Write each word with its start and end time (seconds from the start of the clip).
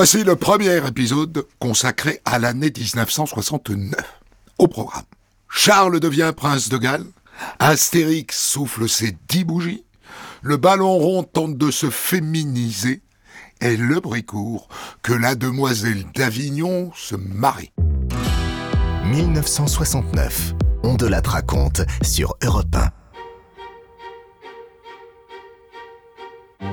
Voici 0.00 0.22
le 0.22 0.36
premier 0.36 0.76
épisode 0.86 1.44
consacré 1.58 2.20
à 2.24 2.38
l'année 2.38 2.70
1969. 2.70 3.98
Au 4.58 4.68
programme. 4.68 5.02
Charles 5.48 5.98
devient 5.98 6.32
prince 6.36 6.68
de 6.68 6.78
Galles, 6.78 7.08
Astérix 7.58 8.40
souffle 8.40 8.88
ses 8.88 9.16
dix 9.28 9.42
bougies, 9.42 9.82
le 10.42 10.56
ballon 10.56 10.96
rond 10.98 11.24
tente 11.24 11.58
de 11.58 11.72
se 11.72 11.90
féminiser, 11.90 13.02
et 13.60 13.76
le 13.76 13.98
bricourt 13.98 14.68
que 15.02 15.12
la 15.12 15.34
demoiselle 15.34 16.04
d'Avignon 16.14 16.92
se 16.94 17.16
marie. 17.16 17.72
1969. 19.06 20.54
On 20.84 20.94
de 20.94 21.08
la 21.08 21.20
raconte 21.20 21.80
sur 22.02 22.36
Europe 22.44 22.76
1. 26.60 26.66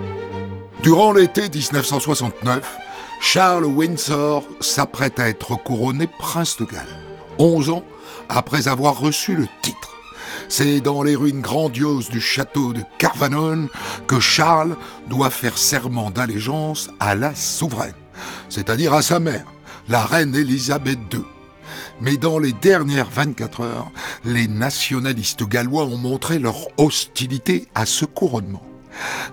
Durant 0.84 1.12
l'été 1.12 1.50
1969, 1.50 2.85
Charles 3.22 3.66
Windsor 3.66 4.44
s'apprête 4.60 5.20
à 5.20 5.28
être 5.28 5.56
couronné 5.56 6.08
prince 6.08 6.58
de 6.58 6.66
Galles, 6.66 6.86
11 7.40 7.70
ans 7.70 7.84
après 8.30 8.68
avoir 8.68 9.00
reçu 9.00 9.36
le 9.36 9.48
titre. 9.62 9.96
C'est 10.48 10.80
dans 10.80 11.02
les 11.02 11.16
ruines 11.16 11.42
grandioses 11.42 12.10
du 12.10 12.22
château 12.22 12.74
de 12.74 12.82
Carvanon 12.98 13.68
que 14.08 14.20
Charles 14.20 14.76
doit 15.08 15.30
faire 15.30 15.58
serment 15.58 16.12
d'allégeance 16.12 16.90
à 17.00 17.16
la 17.16 17.34
souveraine, 17.34 17.96
c'est-à-dire 18.50 18.94
à 18.94 19.02
sa 19.02 19.20
mère, 19.20 19.46
la 19.90 20.04
reine 20.06 20.36
Élisabeth 20.36 21.00
II. 21.14 21.24
Mais 22.02 22.18
dans 22.18 22.40
les 22.40 22.54
dernières 22.54 23.10
24 23.10 23.62
heures, 23.62 23.92
les 24.24 24.48
nationalistes 24.48 25.48
gallois 25.48 25.86
ont 25.86 25.98
montré 25.98 26.40
leur 26.40 26.68
hostilité 26.78 27.68
à 27.74 27.86
ce 27.86 28.06
couronnement. 28.06 28.64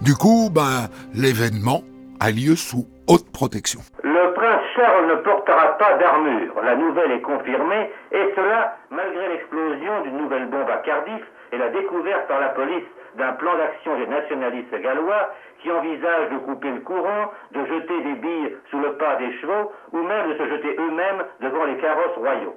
Du 0.01 0.14
coup, 0.14 0.51
ben, 0.53 0.89
l'événement 1.14 1.83
a 2.23 2.31
lieu 2.31 2.55
sous 2.55 2.87
haute 3.11 3.33
protection. 3.33 3.81
Le 4.05 4.33
prince 4.34 4.62
Charles 4.77 5.09
ne 5.09 5.17
portera 5.17 5.77
pas 5.77 5.95
d'armure. 5.95 6.55
La 6.62 6.77
nouvelle 6.77 7.11
est 7.11 7.20
confirmée, 7.20 7.91
et 8.12 8.33
cela 8.37 8.77
malgré 8.91 9.29
l'explosion 9.29 10.03
d'une 10.03 10.19
nouvelle 10.19 10.47
bombe 10.47 10.70
à 10.70 10.77
Cardiff 10.87 11.25
et 11.51 11.59
la 11.59 11.70
découverte 11.70 12.29
par 12.29 12.39
la 12.39 12.51
police 12.51 12.87
d'un 13.17 13.33
plan 13.33 13.56
d'action 13.56 13.98
des 13.98 14.06
nationalistes 14.06 14.81
gallois 14.81 15.34
qui 15.59 15.73
envisagent 15.73 16.31
de 16.31 16.39
couper 16.47 16.70
le 16.70 16.81
courant, 16.83 17.33
de 17.51 17.67
jeter 17.67 18.01
des 18.03 18.14
billes 18.14 18.57
sous 18.70 18.79
le 18.79 18.92
pas 18.92 19.17
des 19.17 19.33
chevaux 19.41 19.73
ou 19.91 20.03
même 20.03 20.29
de 20.31 20.39
se 20.39 20.47
jeter 20.47 20.77
eux-mêmes 20.79 21.25
devant 21.41 21.64
les 21.64 21.77
carrosses 21.79 22.17
royaux. 22.17 22.57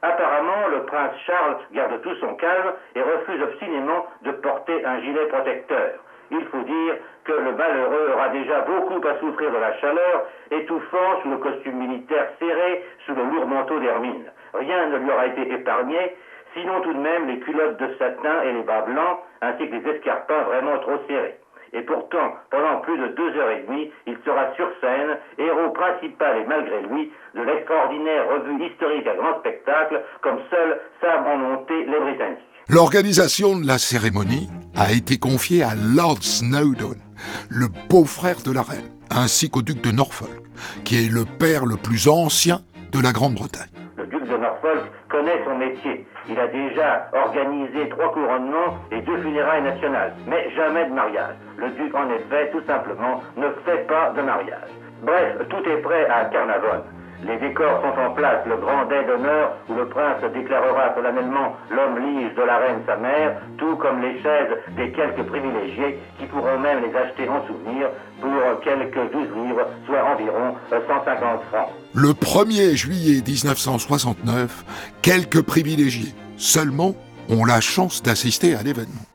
Apparemment, 0.00 0.68
le 0.72 0.84
prince 0.84 1.12
Charles 1.26 1.58
garde 1.72 2.00
tout 2.00 2.16
son 2.16 2.34
calme 2.36 2.72
et 2.94 3.02
refuse 3.02 3.42
obstinément 3.42 4.06
de 4.22 4.30
porter 4.32 4.82
un 4.86 5.00
gilet 5.02 5.26
protecteur. 5.26 6.00
Il 6.30 6.44
faut 6.46 6.62
dire 6.62 6.96
que 7.24 7.32
le 7.32 7.52
malheureux 7.52 8.10
aura 8.14 8.28
déjà 8.28 8.60
beaucoup 8.62 9.06
à 9.06 9.18
souffrir 9.18 9.50
de 9.50 9.58
la 9.58 9.76
chaleur, 9.78 10.26
étouffant 10.50 11.20
sous 11.22 11.30
le 11.30 11.36
costume 11.38 11.76
militaire 11.76 12.28
serré, 12.38 12.84
sous 13.06 13.14
le 13.14 13.22
lourd 13.24 13.46
manteau 13.46 13.78
d'hermine. 13.78 14.30
Rien 14.54 14.86
ne 14.86 14.98
lui 14.98 15.10
aura 15.10 15.26
été 15.26 15.52
épargné, 15.52 16.16
sinon 16.54 16.80
tout 16.80 16.92
de 16.92 16.98
même 16.98 17.28
les 17.28 17.38
culottes 17.40 17.78
de 17.78 17.94
satin 17.98 18.42
et 18.44 18.52
les 18.52 18.62
bas 18.62 18.82
blancs, 18.82 19.20
ainsi 19.40 19.68
que 19.68 19.76
les 19.76 19.88
escarpins 19.88 20.42
vraiment 20.42 20.78
trop 20.78 20.98
serrés. 21.08 21.38
Et 21.74 21.80
pourtant, 21.82 22.36
pendant 22.50 22.80
plus 22.80 22.98
de 22.98 23.06
deux 23.08 23.36
heures 23.38 23.50
et 23.50 23.62
demie, 23.62 23.90
il 24.06 24.18
sera 24.26 24.52
sur 24.56 24.68
scène, 24.80 25.16
héros 25.38 25.70
principal 25.70 26.38
et 26.38 26.44
malgré 26.44 26.82
lui, 26.82 27.10
de 27.34 27.42
l'extraordinaire 27.42 28.28
revue 28.28 28.62
historique 28.64 29.06
à 29.06 29.14
grand 29.14 29.38
spectacle, 29.38 30.02
comme 30.20 30.38
seuls 30.50 30.80
savent 31.00 31.26
en 31.26 31.36
monter 31.38 31.84
les 31.84 32.00
Britanniques. 32.00 32.51
L'organisation 32.68 33.58
de 33.58 33.66
la 33.66 33.78
cérémonie 33.78 34.48
a 34.76 34.92
été 34.92 35.18
confiée 35.18 35.62
à 35.62 35.74
Lord 35.74 36.22
Snowdon, 36.22 36.94
le 37.50 37.66
beau-frère 37.88 38.36
de 38.44 38.52
la 38.52 38.62
reine, 38.62 38.88
ainsi 39.10 39.50
qu'au 39.50 39.62
duc 39.62 39.82
de 39.82 39.90
Norfolk, 39.90 40.30
qui 40.84 41.04
est 41.04 41.10
le 41.10 41.24
père 41.24 41.66
le 41.66 41.76
plus 41.76 42.08
ancien 42.08 42.60
de 42.92 43.00
la 43.00 43.12
Grande-Bretagne. 43.12 43.68
Le 43.96 44.06
duc 44.06 44.22
de 44.28 44.36
Norfolk 44.36 44.84
connaît 45.10 45.42
son 45.44 45.58
métier. 45.58 46.06
Il 46.28 46.38
a 46.38 46.46
déjà 46.46 47.10
organisé 47.12 47.88
trois 47.90 48.12
couronnements 48.12 48.78
et 48.92 49.00
deux 49.02 49.20
funérailles 49.20 49.62
nationales, 49.62 50.14
mais 50.28 50.48
jamais 50.54 50.86
de 50.86 50.94
mariage. 50.94 51.34
Le 51.58 51.68
duc, 51.70 51.92
en 51.94 52.08
effet, 52.10 52.50
tout 52.52 52.62
simplement, 52.66 53.22
ne 53.36 53.48
fait 53.64 53.86
pas 53.88 54.10
de 54.16 54.22
mariage. 54.22 54.70
Bref, 55.02 55.36
tout 55.50 55.68
est 55.68 55.82
prêt 55.82 56.06
à 56.06 56.26
Carnavon. 56.26 56.84
Les 57.24 57.38
décors 57.38 57.80
sont 57.82 58.00
en 58.00 58.10
place, 58.14 58.44
le 58.46 58.56
grand 58.56 58.84
dais 58.86 59.04
d'honneur 59.04 59.56
où 59.68 59.74
le 59.74 59.86
prince 59.88 60.20
déclarera 60.34 60.94
solennellement 60.96 61.54
l'homme 61.70 61.98
lige 61.98 62.34
de 62.34 62.42
la 62.42 62.58
reine 62.58 62.82
sa 62.86 62.96
mère, 62.96 63.36
tout 63.58 63.76
comme 63.76 64.02
les 64.02 64.20
chaises 64.22 64.50
des 64.76 64.90
quelques 64.90 65.22
privilégiés 65.22 66.00
qui 66.18 66.26
pourront 66.26 66.58
même 66.58 66.82
les 66.82 66.96
acheter 66.96 67.28
en 67.28 67.46
souvenir 67.46 67.90
pour 68.20 68.60
quelques 68.64 69.12
12 69.12 69.28
livres, 69.36 69.66
soit 69.86 70.04
environ 70.04 70.56
150 70.70 71.42
francs. 71.50 71.68
Le 71.94 72.10
1er 72.10 72.74
juillet 72.74 73.22
1969, 73.24 74.64
quelques 75.02 75.42
privilégiés 75.42 76.14
seulement 76.36 76.94
ont 77.28 77.44
la 77.44 77.60
chance 77.60 78.02
d'assister 78.02 78.56
à 78.56 78.62
l'événement. 78.62 79.11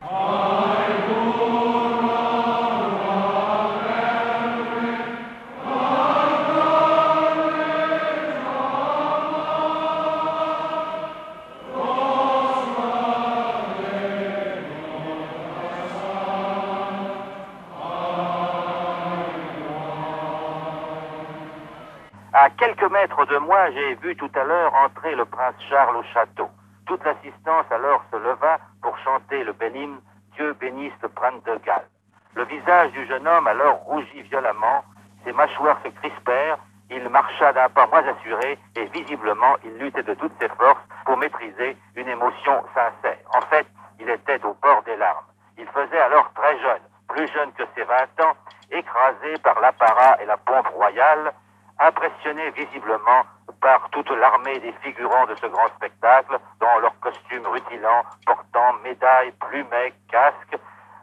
Moi, 23.40 23.72
j'ai 23.72 23.96
vu 23.96 24.16
tout 24.16 24.32
à 24.36 24.44
l'heure 24.44 24.74
entrer 24.74 25.16
le 25.16 25.26
prince 25.26 25.56
Charles 25.70 25.98
au 25.98 26.04
château. 26.14 26.50
Toute 26.86 27.04
l'assistance 27.04 27.66
alors 27.72 28.04
se 28.12 28.18
leva 28.18 28.60
pour 28.82 28.98
chanter 29.00 29.44
le 29.44 29.54
bel 29.54 29.76
hymne 29.76 30.00
Dieu 30.38 30.54
bénisse 30.54 30.94
le 31.02 31.10
prince 31.10 31.44
de 31.46 31.56
Galles. 31.66 31.88
Le 32.36 32.46
visage 32.46 32.92
du 32.92 33.06
jeune 33.08 33.28
homme 33.28 33.48
alors 33.48 33.78
rougit 33.86 34.22
violemment, 34.22 34.84
ses 35.26 35.34
mâchoires 35.34 35.80
se 35.84 35.90
crispèrent, 35.90 36.60
il 36.92 37.10
marcha 37.10 37.52
d'un 37.54 37.70
pas 37.70 37.88
moins 37.88 38.06
assuré 38.08 38.58
et 38.76 38.86
visiblement 38.86 39.58
il 39.66 39.78
luttait 39.78 40.04
de 40.04 40.14
toutes 40.14 40.40
ses 40.40 40.48
forces 40.50 40.82
pour 41.06 41.18
maîtriser 41.18 41.76
une 41.96 42.08
émotion 42.08 42.64
sincère. 42.76 43.18
En 43.34 43.42
fait, 43.50 43.66
il 44.00 44.10
était 44.10 44.44
au 44.46 44.54
bord 44.62 44.84
des 44.84 44.96
larmes. 44.96 45.26
Il 45.58 45.66
faisait 45.68 46.00
alors 46.00 46.32
très 46.34 46.58
jeune, 46.60 46.82
plus 47.10 47.28
jeune 47.34 47.52
que 47.54 47.64
ses 47.76 47.84
20 47.84 47.96
ans, 48.22 48.36
écrasé 48.72 49.34
par 49.44 49.60
l'apparat 49.60 50.22
et 50.22 50.26
la 50.26 50.38
pompe 50.38 50.68
royale, 50.68 51.34
impressionné 51.80 52.52
visiblement 52.52 53.24
par 53.62 53.90
toute 53.92 54.10
l'armée 54.10 54.60
des 54.60 54.74
figurants 54.84 55.26
de 55.28 55.36
ce 55.42 55.48
grand 55.48 55.68
spectacle, 55.78 56.38
dans 56.60 56.80
leurs 56.80 57.00
costumes 57.00 57.46
rutilants, 57.46 58.04
portant 58.26 58.74
médailles, 58.84 59.34
plumets, 59.40 59.94
casques, 60.12 60.60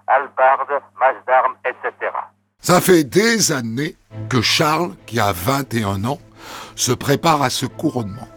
albardes, 0.07 0.83
masses 1.01 1.25
d'armes, 1.27 1.55
etc. 1.65 2.13
Ça 2.61 2.81
fait 2.81 3.05
des 3.05 3.53
années 3.53 3.97
que 4.31 4.41
Charles, 4.41 4.95
qui 5.07 5.21
a 5.21 5.33
21 5.33 6.05
ans, 6.05 6.19
se 6.77 6.93
prépare 6.93 7.43
à 7.43 7.51
ce 7.51 7.67
couronnement. 7.67 8.29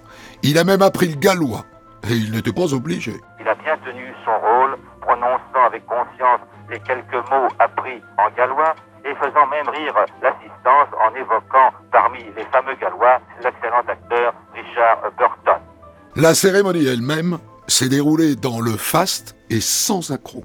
Il 0.44 0.58
a 0.58 0.64
même 0.64 0.82
appris 0.82 1.08
le 1.08 1.16
gallois, 1.16 1.66
et 2.04 2.14
il 2.14 2.32
n'était 2.32 2.54
pas 2.54 2.74
obligé. 2.74 3.14
Il 3.40 3.48
a 3.48 3.56
bien 3.56 3.78
tenu 3.78 4.14
son 4.26 4.38
rôle, 4.40 4.78
prononçant 5.02 5.66
avec 5.66 5.86
conscience 5.86 6.42
les 6.70 6.80
quelques 6.80 7.14
mots 7.32 7.48
appris 7.60 8.02
en 8.18 8.30
gallois, 8.36 8.76
et 9.08 9.16
faisant 9.16 9.48
même 9.48 9.70
rire 9.70 9.94
l'assistance 10.22 10.90
en 11.00 11.16
évoquant 11.16 11.72
parmi 11.92 12.20
les 12.36 12.44
fameux 12.46 12.76
Gallois 12.76 13.20
l'excellent 13.42 13.84
acteur 13.88 14.34
Richard 14.54 15.12
Burton. 15.18 15.62
La 16.16 16.34
cérémonie 16.34 16.88
elle-même 16.88 17.38
s'est 17.68 17.90
déroulée 17.90 18.36
dans 18.36 18.60
le 18.60 18.72
faste 18.72 19.36
et 19.50 19.62
sans 19.62 20.12
accroc. 20.12 20.44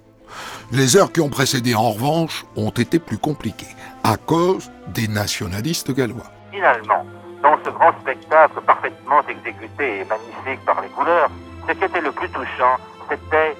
Les 0.70 0.96
heures 0.96 1.12
qui 1.12 1.20
ont 1.20 1.28
précédé, 1.28 1.74
en 1.74 1.90
revanche, 1.90 2.44
ont 2.56 2.70
été 2.70 2.98
plus 2.98 3.18
compliquées, 3.18 3.74
à 4.02 4.16
cause 4.16 4.70
des 4.88 5.08
nationalistes 5.08 5.92
gallois. 5.92 6.30
Finalement, 6.50 7.04
dans 7.42 7.58
ce 7.64 7.70
grand 7.70 7.92
spectacle 8.00 8.60
parfaitement 8.62 9.20
exécuté 9.28 10.00
et 10.00 10.04
magnifique 10.04 10.64
par 10.64 10.80
les 10.80 10.88
couleurs, 10.88 11.30
ce 11.68 11.72
qui 11.74 11.84
était 11.84 12.00
le 12.00 12.12
plus 12.12 12.28
touchant, 12.30 12.76
c'était 13.10 13.56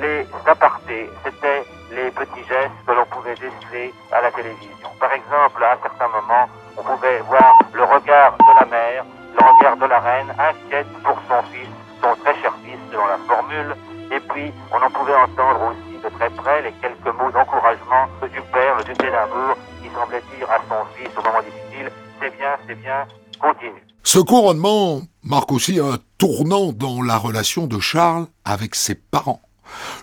les 0.00 0.26
apartés, 0.46 1.10
c'était 1.24 1.64
les 1.94 2.10
petits 2.10 2.44
gestes 2.48 2.72
que 2.86 2.92
l'on 2.92 3.04
pouvait 3.06 3.34
déceler 3.34 3.92
à 4.12 4.22
la 4.22 4.30
télévision. 4.32 4.88
Par 4.98 5.12
exemple, 5.12 5.62
à 5.62 5.74
un 5.74 5.82
certain 5.82 6.08
moment, 6.08 6.48
on 6.76 6.82
pouvait 6.82 7.20
voir 7.28 7.58
le 7.72 7.84
regard 7.84 8.36
de 8.38 8.60
la 8.60 8.66
mère, 8.66 9.04
le 9.34 9.40
regard 9.40 9.76
de 9.76 9.86
la 9.86 10.00
reine, 10.00 10.32
inquiète 10.38 10.88
pour 11.04 11.16
son 11.28 11.42
fils, 11.52 11.68
son 12.02 12.14
très 12.22 12.34
cher 12.40 12.52
fils, 12.64 12.78
selon 12.90 13.06
la 13.06 13.18
formule, 13.28 13.76
et 14.10 14.20
puis 14.20 14.52
on 14.72 14.76
en 14.76 14.90
pouvait 14.90 15.14
entendre 15.14 15.72
aussi 15.72 15.98
de 16.02 16.08
très 16.16 16.30
près 16.30 16.62
les 16.62 16.72
quelques 16.80 17.14
mots 17.16 17.30
d'encouragement 17.30 18.08
du 18.22 18.40
père, 18.52 18.76
le 18.78 18.84
duc 18.84 18.96
qui 18.96 19.88
semblait 19.94 20.22
dire 20.36 20.50
à 20.50 20.58
son 20.68 20.84
fils 20.96 21.10
au 21.16 21.22
moment 21.22 21.42
difficile, 21.42 21.90
c'est 22.20 22.36
bien, 22.36 22.56
c'est 22.66 22.74
bien, 22.74 23.06
continue. 23.40 23.84
Ce 24.02 24.18
couronnement 24.18 25.00
marque 25.22 25.52
aussi 25.52 25.78
un 25.78 25.98
tournant 26.18 26.72
dans 26.72 27.02
la 27.02 27.16
relation 27.16 27.66
de 27.66 27.78
Charles 27.78 28.26
avec 28.44 28.74
ses 28.74 28.94
parents. 28.94 29.42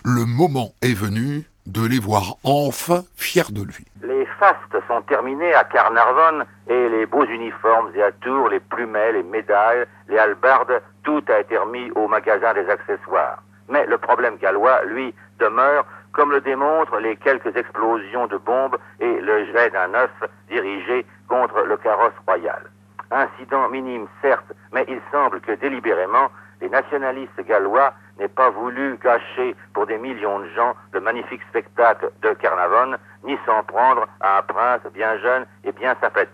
Le 0.04 0.24
moment 0.24 0.72
est 0.82 0.94
venu 0.94 1.49
de 1.66 1.86
les 1.86 1.98
voir 1.98 2.36
enfin 2.44 3.02
fiers 3.16 3.50
de 3.50 3.62
lui. 3.62 3.86
Les 4.02 4.26
fastes 4.38 4.86
sont 4.88 5.02
terminés 5.02 5.54
à 5.54 5.64
Carnarvon 5.64 6.44
et 6.68 6.88
les 6.88 7.06
beaux 7.06 7.24
uniformes 7.24 7.90
et 7.94 8.02
atours, 8.02 8.48
les 8.48 8.60
plumets, 8.60 9.12
les 9.12 9.22
médailles, 9.22 9.84
les 10.08 10.18
halbardes, 10.18 10.80
tout 11.04 11.22
a 11.28 11.40
été 11.40 11.56
remis 11.56 11.90
au 11.92 12.08
magasin 12.08 12.54
des 12.54 12.68
accessoires. 12.68 13.42
Mais 13.68 13.86
le 13.86 13.98
problème 13.98 14.36
gallois, 14.36 14.84
lui, 14.84 15.14
demeure, 15.38 15.86
comme 16.12 16.32
le 16.32 16.40
démontrent 16.40 16.98
les 16.98 17.16
quelques 17.16 17.54
explosions 17.56 18.26
de 18.26 18.36
bombes 18.36 18.76
et 18.98 19.20
le 19.20 19.46
jet 19.52 19.70
d'un 19.70 19.94
œuf 19.94 20.10
dirigé 20.48 21.06
contre 21.28 21.60
le 21.62 21.76
carrosse 21.76 22.12
royal. 22.26 22.62
Incident 23.10 23.68
minime, 23.68 24.06
certes, 24.22 24.52
mais 24.72 24.84
il 24.88 25.00
semble 25.12 25.40
que 25.40 25.52
délibérément, 25.52 26.28
les 26.60 26.68
nationalistes 26.68 27.40
gallois 27.46 27.94
n'aient 28.20 28.28
pas 28.28 28.50
voulu 28.50 28.98
gâcher 29.02 29.56
pour 29.72 29.86
des 29.86 29.96
millions 29.98 30.40
de 30.40 30.48
gens 30.50 30.76
le 30.92 31.00
magnifique 31.00 31.42
spectacle 31.48 32.10
de 32.22 32.32
Carnavon, 32.34 32.96
ni 33.24 33.36
s'en 33.46 33.62
prendre 33.64 34.06
à 34.20 34.38
un 34.38 34.42
prince 34.42 34.82
bien 34.92 35.18
jeune 35.18 35.46
et 35.64 35.72
bien 35.72 35.96
sympathique. 36.00 36.30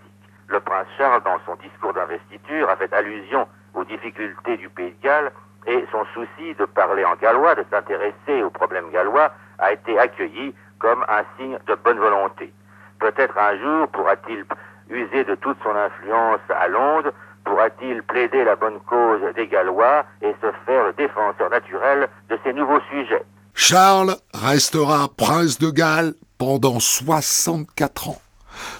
Le 0.47 0.59
prince 0.59 0.87
Charles, 0.97 1.23
dans 1.23 1.39
son 1.45 1.55
discours 1.55 1.93
d'investiture, 1.93 2.69
a 2.69 2.75
fait 2.75 2.93
allusion 2.93 3.47
aux 3.73 3.85
difficultés 3.85 4.57
du 4.57 4.69
pays 4.69 4.91
de 4.91 5.01
Galles 5.01 5.31
et 5.65 5.85
son 5.91 6.05
souci 6.13 6.53
de 6.55 6.65
parler 6.65 7.05
en 7.05 7.15
gallois, 7.15 7.55
de 7.55 7.65
s'intéresser 7.71 8.43
aux 8.43 8.49
problèmes 8.49 8.89
gallois, 8.91 9.31
a 9.59 9.71
été 9.71 9.97
accueilli 9.97 10.53
comme 10.79 11.03
un 11.07 11.23
signe 11.37 11.57
de 11.67 11.75
bonne 11.75 11.99
volonté. 11.99 12.53
Peut-être 12.99 13.37
un 13.37 13.57
jour 13.57 13.87
pourra-t-il 13.89 14.45
user 14.89 15.23
de 15.23 15.35
toute 15.35 15.57
son 15.63 15.75
influence 15.75 16.39
à 16.49 16.67
Londres, 16.67 17.11
pourra-t-il 17.47 18.03
plaider 18.03 18.43
la 18.43 18.55
bonne 18.55 18.79
cause 18.89 19.21
des 19.35 19.47
Gallois 19.47 20.05
et 20.21 20.33
se 20.41 20.51
faire 20.65 20.83
le 20.83 20.93
défenseur 20.97 21.49
naturel 21.49 22.09
de 22.29 22.37
ces 22.43 22.53
nouveaux 22.53 22.81
sujets. 22.91 23.23
Charles 23.53 24.15
restera 24.33 25.07
prince 25.15 25.57
de 25.57 25.69
Galles 25.69 26.13
pendant 26.37 26.79
64 26.79 28.09
ans. 28.09 28.21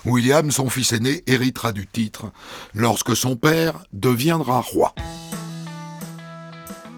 William, 0.06 0.52
son 0.52 0.70
fils 0.70 0.92
aîné, 0.92 1.24
héritera 1.28 1.72
du 1.72 1.88
titre 1.88 2.26
lorsque 2.76 3.16
son 3.16 3.36
père 3.36 3.76
deviendra 3.94 4.60
roi. 4.60 4.94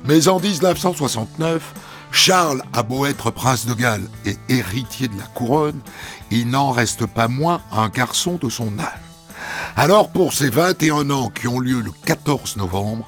Mais 0.06 0.28
en 0.28 0.40
1969, 0.40 1.74
Charles 2.12 2.64
a 2.74 2.84
beau 2.84 3.06
être 3.06 3.32
prince 3.32 3.68
de 3.68 3.74
Galles 3.74 4.08
et 4.26 4.36
héritier 4.50 5.08
de 5.08 5.18
la 5.18 5.26
couronne, 5.36 5.80
il 6.32 6.50
n'en 6.50 6.72
reste 6.72 7.06
pas 7.06 7.28
moins 7.28 7.62
un 7.72 7.90
garçon 7.90 8.40
de 8.42 8.50
son 8.50 8.80
âge. 8.80 9.09
Alors 9.76 10.10
pour 10.10 10.34
ses 10.34 10.50
21 10.50 11.10
ans 11.10 11.30
qui 11.30 11.48
ont 11.48 11.60
lieu 11.60 11.82
le 11.82 11.92
14 12.06 12.58
novembre, 12.58 13.08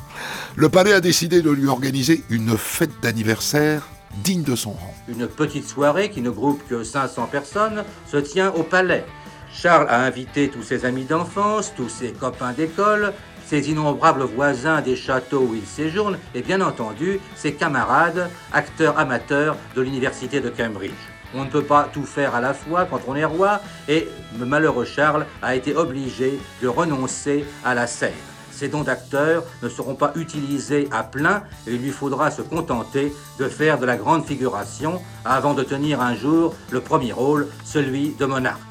le 0.56 0.70
palais 0.70 0.94
a 0.94 1.02
décidé 1.02 1.42
de 1.42 1.52
lui 1.52 1.68
organiser 1.68 2.24
une 2.30 2.58
fête 2.58 3.02
d'anniversaire 3.02 3.88
digne 4.24 4.44
de 4.44 4.56
son 4.56 4.72
rang. 4.72 4.94
Une 5.08 5.28
petite 5.28 5.68
soirée 5.68 6.10
qui 6.10 6.22
ne 6.22 6.30
groupe 6.30 6.62
que 6.68 6.84
500 6.84 7.28
personnes 7.32 7.84
se 8.10 8.18
tient 8.18 8.52
au 8.52 8.64
palais. 8.64 9.06
Charles 9.54 9.88
a 9.90 10.02
invité 10.02 10.50
tous 10.50 10.64
ses 10.64 10.86
amis 10.86 11.06
d'enfance, 11.06 11.74
tous 11.76 11.90
ses 11.90 12.12
copains 12.12 12.54
d'école, 12.54 13.14
ses 13.46 13.70
innombrables 13.70 14.24
voisins 14.24 14.82
des 14.82 14.96
châteaux 14.96 15.48
où 15.50 15.56
il 15.56 15.66
séjourne 15.66 16.18
et 16.34 16.42
bien 16.42 16.62
entendu 16.62 17.20
ses 17.36 17.54
camarades, 17.54 18.30
acteurs 18.54 18.98
amateurs 18.98 19.58
de 19.76 19.82
l'université 19.82 20.40
de 20.40 20.50
Cambridge. 20.50 21.11
On 21.34 21.46
ne 21.46 21.50
peut 21.50 21.64
pas 21.64 21.90
tout 21.92 22.04
faire 22.04 22.36
à 22.36 22.42
la 22.42 22.54
fois 22.54 22.86
quand 22.86 23.02
on 23.08 23.16
est 23.16 23.26
roi 23.26 23.62
et 23.88 24.08
le 24.38 24.46
malheureux 24.46 24.86
Charles 24.86 25.26
a 25.42 25.56
été 25.56 25.76
obligé 25.76 26.40
de 26.62 26.68
renoncer 26.68 27.46
à 27.64 27.74
la 27.74 27.88
scène. 27.88 28.12
Ces 28.52 28.68
dons 28.68 28.84
d'acteurs 28.84 29.44
ne 29.64 29.70
seront 29.70 29.96
pas 29.96 30.12
utilisés 30.16 30.88
à 30.92 31.04
plein 31.04 31.44
et 31.66 31.72
il 31.72 31.82
lui 31.82 31.90
faudra 31.90 32.30
se 32.30 32.42
contenter 32.42 33.14
de 33.40 33.48
faire 33.48 33.80
de 33.80 33.86
la 33.86 33.98
grande 33.98 34.26
figuration 34.26 35.02
avant 35.26 35.54
de 35.54 35.64
tenir 35.64 36.02
un 36.02 36.16
jour 36.16 36.54
le 36.70 36.82
premier 36.82 37.14
rôle, 37.14 37.48
celui 37.64 38.14
de 38.20 38.26
monarque. 38.26 38.62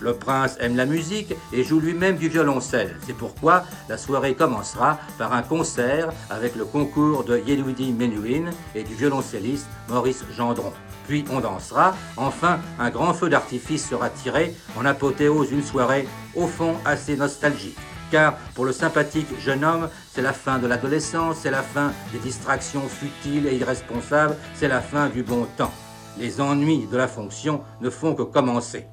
Le 0.00 0.14
prince 0.14 0.56
aime 0.60 0.76
la 0.76 0.86
musique 0.86 1.34
et 1.52 1.64
joue 1.64 1.80
lui-même 1.80 2.16
du 2.16 2.28
violoncelle. 2.28 2.96
C'est 3.06 3.16
pourquoi 3.16 3.64
la 3.88 3.96
soirée 3.96 4.34
commencera 4.34 4.98
par 5.18 5.32
un 5.32 5.42
concert 5.42 6.10
avec 6.30 6.54
le 6.54 6.64
concours 6.64 7.24
de 7.24 7.38
Yeludi 7.38 7.92
Menuhin 7.92 8.50
et 8.74 8.84
du 8.84 8.94
violoncelliste 8.94 9.66
Maurice 9.88 10.24
Gendron. 10.36 10.72
Puis 11.08 11.24
on 11.32 11.40
dansera. 11.40 11.96
Enfin, 12.16 12.60
un 12.78 12.90
grand 12.90 13.14
feu 13.14 13.28
d'artifice 13.28 13.88
sera 13.88 14.10
tiré 14.10 14.54
en 14.78 14.84
apothéose 14.84 15.48
d'une 15.48 15.64
soirée 15.64 16.06
au 16.36 16.46
fond 16.46 16.74
assez 16.84 17.16
nostalgique. 17.16 17.78
Car 18.10 18.36
pour 18.54 18.64
le 18.64 18.72
sympathique 18.72 19.28
jeune 19.40 19.64
homme, 19.64 19.88
c'est 20.12 20.22
la 20.22 20.32
fin 20.32 20.58
de 20.58 20.66
l'adolescence, 20.66 21.38
c'est 21.42 21.50
la 21.50 21.62
fin 21.62 21.92
des 22.12 22.18
distractions 22.18 22.88
futiles 22.88 23.46
et 23.46 23.56
irresponsables, 23.56 24.36
c'est 24.54 24.68
la 24.68 24.80
fin 24.80 25.08
du 25.08 25.22
bon 25.22 25.46
temps. 25.56 25.72
Les 26.18 26.40
ennuis 26.40 26.86
de 26.90 26.96
la 26.96 27.08
fonction 27.08 27.62
ne 27.80 27.90
font 27.90 28.14
que 28.14 28.22
commencer. 28.22 28.86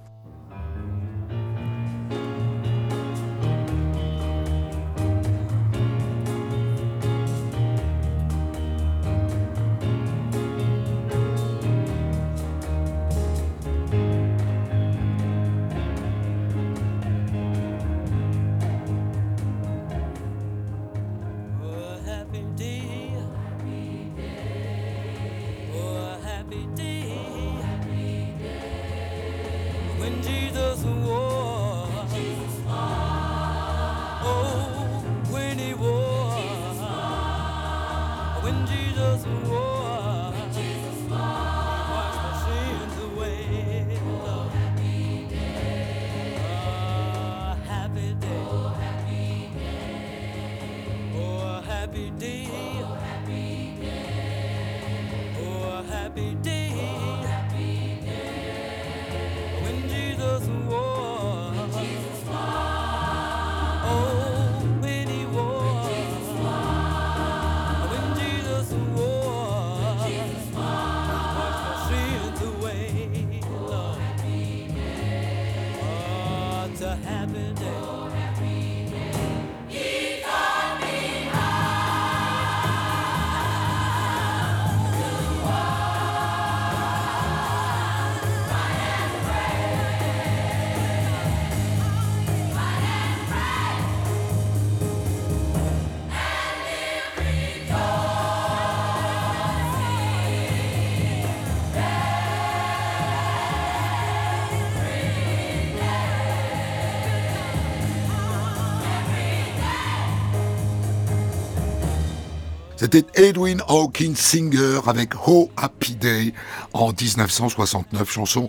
C'était 112.86 113.30
Edwin 113.30 113.64
Hawkins 113.68 114.14
Singer 114.14 114.82
avec 114.86 115.16
Ho 115.26 115.50
Happy 115.58 115.96
Day 115.96 116.36
en 116.72 116.90
1969, 116.90 118.12
chanson 118.12 118.48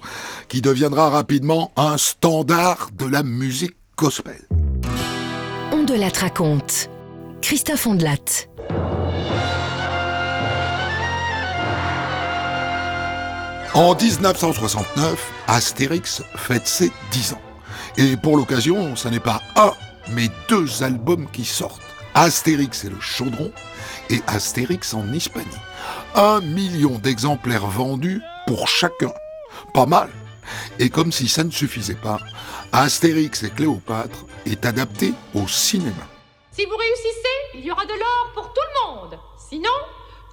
qui 0.48 0.60
deviendra 0.60 1.08
rapidement 1.08 1.72
un 1.74 1.96
standard 1.96 2.90
de 2.92 3.06
la 3.06 3.22
musique 3.22 3.76
gospel. 3.96 4.46
On 5.72 5.84
de 5.84 5.94
la 5.94 6.08
raconte. 6.08 6.90
Christophe 7.40 7.86
Ondelat. 7.86 8.46
En 13.72 13.94
1969, 13.94 15.32
Astérix 15.46 16.22
fête 16.36 16.66
ses 16.66 16.92
10 17.10 17.32
ans. 17.32 17.42
Et 17.96 18.18
pour 18.18 18.36
l'occasion, 18.36 18.96
ce 18.96 19.08
n'est 19.08 19.18
pas 19.18 19.40
un, 19.56 19.72
mais 20.12 20.28
deux 20.50 20.82
albums 20.82 21.26
qui 21.32 21.46
sortent. 21.46 21.85
Astérix 22.18 22.82
et 22.84 22.88
le 22.88 22.98
chaudron 22.98 23.52
et 24.08 24.22
Astérix 24.26 24.94
en 24.94 25.06
Hispanie. 25.12 25.46
Un 26.14 26.40
million 26.40 26.98
d'exemplaires 26.98 27.66
vendus 27.66 28.22
pour 28.46 28.68
chacun. 28.68 29.12
Pas 29.74 29.84
mal. 29.84 30.08
Et 30.78 30.88
comme 30.88 31.12
si 31.12 31.28
ça 31.28 31.44
ne 31.44 31.50
suffisait 31.50 31.94
pas, 31.94 32.18
Astérix 32.72 33.42
et 33.42 33.50
Cléopâtre 33.50 34.24
est 34.46 34.64
adapté 34.64 35.12
au 35.34 35.46
cinéma. 35.46 36.08
Si 36.52 36.64
vous 36.64 36.76
réussissez, 36.76 37.36
il 37.56 37.66
y 37.66 37.70
aura 37.70 37.84
de 37.84 37.92
l'or 37.92 38.30
pour 38.32 38.50
tout 38.50 38.60
le 38.62 38.86
monde. 38.86 39.18
Sinon, 39.50 39.68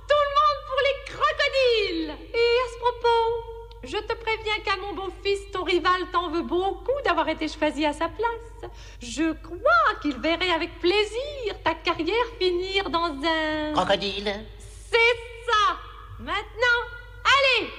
tout 0.07 0.23
le 0.23 0.33
monde 0.39 0.59
pour 0.69 0.79
les 0.87 1.13
crocodiles. 1.13 2.15
Et 2.33 2.59
à 2.63 2.67
ce 2.73 2.79
propos, 2.79 3.52
je 3.83 3.97
te 3.97 4.13
préviens 4.15 4.59
qu'à 4.63 4.77
mon 4.77 4.93
beau-fils, 4.93 5.39
ton 5.51 5.63
rival 5.63 6.01
t'en 6.11 6.29
veut 6.29 6.41
beaucoup 6.41 6.91
d'avoir 7.05 7.27
été 7.27 7.47
choisi 7.47 7.85
à 7.85 7.93
sa 7.93 8.07
place. 8.07 8.71
Je 9.01 9.33
crois 9.33 9.99
qu'il 10.01 10.17
verrait 10.19 10.51
avec 10.51 10.79
plaisir 10.79 11.55
ta 11.63 11.73
carrière 11.73 12.15
finir 12.39 12.89
dans 12.89 13.13
un... 13.25 13.73
Crocodile 13.73 14.45
C'est 14.89 14.97
ça 15.45 15.77
Maintenant, 16.19 16.79
allez 17.25 17.69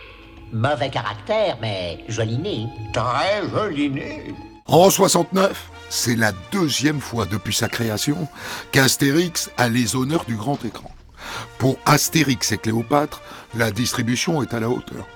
Mauvais 0.52 0.90
caractère, 0.90 1.56
mais 1.60 2.04
joli 2.08 2.36
nez. 2.36 2.66
Très 2.92 3.48
joli 3.48 3.88
nez. 3.88 4.34
En 4.66 4.90
69, 4.90 5.70
c'est 5.88 6.16
la 6.16 6.32
deuxième 6.52 7.00
fois 7.00 7.24
depuis 7.24 7.54
sa 7.54 7.68
création 7.68 8.28
qu'Astérix 8.72 9.50
a 9.56 9.68
les 9.68 9.96
honneurs 9.96 10.24
du 10.26 10.36
grand 10.36 10.62
écran. 10.64 10.90
Pour 11.58 11.76
Astérix 11.86 12.52
et 12.52 12.58
Cléopâtre, 12.58 13.22
la 13.54 13.70
distribution 13.70 14.42
est 14.42 14.52
à 14.52 14.60
la 14.60 14.68
hauteur. 14.68 15.06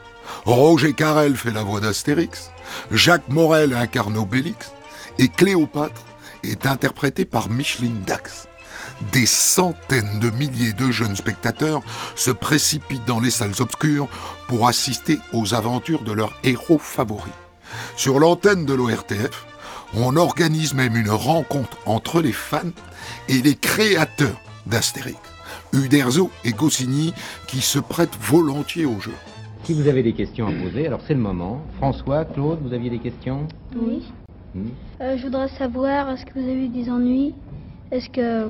Roger 0.44 0.92
Carrel 0.92 1.36
fait 1.36 1.50
la 1.50 1.62
voix 1.62 1.80
d'Astérix, 1.80 2.50
Jacques 2.90 3.28
Morel 3.28 3.74
incarne 3.74 4.16
Obélix, 4.16 4.72
et 5.18 5.28
Cléopâtre 5.28 6.02
est 6.42 6.66
interprétée 6.66 7.24
par 7.24 7.50
Micheline 7.50 8.02
Dax. 8.06 8.48
Des 9.12 9.26
centaines 9.26 10.18
de 10.18 10.30
milliers 10.30 10.72
de 10.72 10.90
jeunes 10.90 11.16
spectateurs 11.16 11.82
se 12.16 12.30
précipitent 12.30 13.04
dans 13.04 13.20
les 13.20 13.30
salles 13.30 13.60
obscures 13.60 14.08
pour 14.48 14.66
assister 14.66 15.18
aux 15.32 15.54
aventures 15.54 16.02
de 16.02 16.12
leur 16.12 16.34
héros 16.42 16.78
favori. 16.78 17.30
Sur 17.96 18.18
l'antenne 18.18 18.64
de 18.64 18.74
l'ORTF, 18.74 19.46
on 19.94 20.16
organise 20.16 20.74
même 20.74 20.96
une 20.96 21.10
rencontre 21.10 21.76
entre 21.86 22.20
les 22.20 22.32
fans 22.32 22.72
et 23.28 23.40
les 23.40 23.54
créateurs 23.54 24.40
d'Astérix, 24.66 25.18
Uderzo 25.72 26.30
et 26.44 26.52
Goscinny, 26.52 27.14
qui 27.46 27.60
se 27.60 27.78
prêtent 27.78 28.18
volontiers 28.20 28.86
au 28.86 29.00
jeu. 29.00 29.14
Si 29.68 29.74
vous 29.74 29.86
avez 29.86 30.02
des 30.02 30.14
questions 30.14 30.46
à 30.46 30.50
poser, 30.50 30.86
alors 30.86 31.02
c'est 31.06 31.12
le 31.12 31.20
moment. 31.20 31.60
François, 31.76 32.24
Claude, 32.24 32.58
vous 32.62 32.72
aviez 32.72 32.88
des 32.88 33.00
questions 33.00 33.46
Oui. 33.76 34.02
Hmm. 34.54 34.68
Euh, 35.02 35.18
je 35.18 35.24
voudrais 35.24 35.48
savoir, 35.48 36.08
est-ce 36.08 36.24
que 36.24 36.32
vous 36.38 36.48
avez 36.48 36.64
eu 36.64 36.68
des 36.68 36.88
ennuis? 36.88 37.34
Est-ce 37.90 38.08
que 38.08 38.48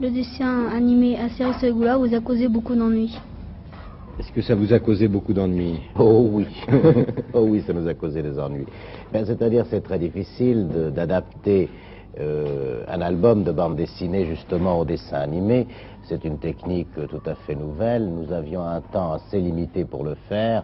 le 0.00 0.10
dessin 0.10 0.68
animé 0.74 1.18
Astérix 1.18 1.62
et 1.62 1.70
Goula 1.70 1.98
vous 1.98 2.14
a 2.14 2.20
causé 2.20 2.48
beaucoup 2.48 2.74
d'ennuis? 2.74 3.14
Est-ce 4.18 4.32
que 4.32 4.40
ça 4.40 4.54
vous 4.54 4.72
a 4.72 4.78
causé 4.78 5.06
beaucoup 5.06 5.34
d'ennuis? 5.34 5.80
Oh 5.98 6.30
oui, 6.32 6.46
oh 7.34 7.40
oui, 7.46 7.62
ça 7.66 7.74
nous 7.74 7.86
a 7.86 7.92
causé 7.92 8.22
des 8.22 8.38
ennuis. 8.38 8.64
Ben, 9.12 9.26
C'est-à-dire 9.26 9.66
c'est 9.68 9.82
très 9.82 9.98
difficile 9.98 10.66
de- 10.74 10.88
d'adapter 10.88 11.68
euh, 12.20 12.84
un 12.88 13.02
album 13.02 13.44
de 13.44 13.52
bande 13.52 13.76
dessinée 13.76 14.24
justement 14.24 14.80
au 14.80 14.86
dessin 14.86 15.18
animé. 15.18 15.66
C'est 16.06 16.24
une 16.24 16.38
technique 16.38 16.88
tout 17.08 17.22
à 17.24 17.34
fait 17.34 17.54
nouvelle. 17.54 18.06
Nous 18.08 18.32
avions 18.32 18.62
un 18.62 18.80
temps 18.80 19.14
assez 19.14 19.40
limité 19.40 19.84
pour 19.84 20.04
le 20.04 20.16
faire. 20.28 20.62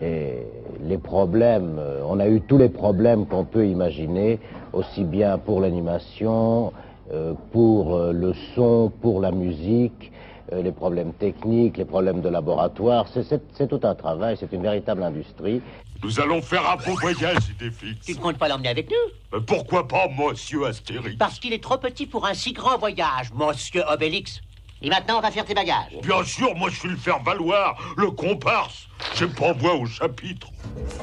Et 0.00 0.46
les 0.82 0.98
problèmes, 0.98 1.76
euh, 1.78 2.02
on 2.06 2.18
a 2.18 2.28
eu 2.28 2.40
tous 2.40 2.58
les 2.58 2.68
problèmes 2.68 3.26
qu'on 3.26 3.44
peut 3.44 3.66
imaginer, 3.66 4.38
aussi 4.72 5.04
bien 5.04 5.38
pour 5.38 5.60
l'animation, 5.60 6.72
euh, 7.12 7.34
pour 7.52 7.94
euh, 7.94 8.12
le 8.12 8.32
son, 8.54 8.92
pour 9.00 9.20
la 9.20 9.30
musique, 9.30 10.12
les 10.52 10.72
problèmes 10.72 11.14
techniques, 11.14 11.78
les 11.78 11.86
problèmes 11.86 12.20
de 12.20 12.28
laboratoire. 12.28 13.06
C'est 13.08 13.68
tout 13.68 13.80
un 13.84 13.94
travail, 13.94 14.36
c'est 14.38 14.52
une 14.52 14.62
véritable 14.62 15.02
industrie. 15.02 15.62
Nous 16.02 16.20
allons 16.20 16.42
faire 16.42 16.68
un 16.68 16.76
beau 16.76 16.94
voyage, 16.98 17.38
Idéfix. 17.54 18.04
Tu 18.04 18.12
ne 18.12 18.18
comptes 18.18 18.36
pas 18.36 18.48
l'emmener 18.48 18.68
avec 18.68 18.90
nous? 18.90 19.12
Mais 19.32 19.40
pourquoi 19.46 19.88
pas, 19.88 20.08
monsieur 20.08 20.66
Astérix? 20.66 21.16
Parce 21.16 21.38
qu'il 21.38 21.54
est 21.54 21.62
trop 21.62 21.78
petit 21.78 22.06
pour 22.06 22.26
un 22.26 22.34
si 22.34 22.52
grand 22.52 22.76
voyage, 22.76 23.32
monsieur 23.34 23.82
Obélix. 23.90 24.42
Et 24.84 24.90
maintenant, 24.90 25.18
on 25.18 25.20
va 25.20 25.30
faire 25.30 25.44
tes 25.44 25.54
bagages. 25.54 25.96
Bien 26.02 26.24
sûr, 26.24 26.54
moi 26.56 26.68
je 26.68 26.78
suis 26.80 26.88
le 26.88 26.96
faire 26.96 27.22
valoir, 27.22 27.78
le 27.96 28.10
comparse. 28.10 28.88
J'ai 29.16 29.28
pas 29.28 29.52
voix 29.52 29.74
au 29.74 29.86
chapitre. 29.86 30.48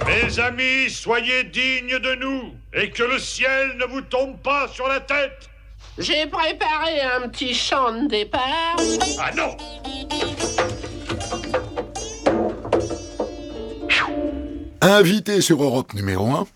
Mes 0.05 0.37
amis, 0.39 0.89
soyez 0.89 1.45
dignes 1.45 1.97
de 1.99 2.15
nous 2.15 2.53
et 2.73 2.89
que 2.89 3.03
le 3.03 3.17
ciel 3.19 3.77
ne 3.77 3.85
vous 3.85 4.01
tombe 4.01 4.37
pas 4.39 4.67
sur 4.67 4.87
la 4.87 4.99
tête. 4.99 5.49
J'ai 5.97 6.27
préparé 6.27 7.01
un 7.01 7.29
petit 7.29 7.53
chant 7.53 8.03
de 8.03 8.07
départ. 8.07 8.75
Ah 9.17 9.31
non 9.35 9.55
Invité 14.81 15.41
sur 15.41 15.63
Europe 15.63 15.93
numéro 15.93 16.27
1, 16.31 16.47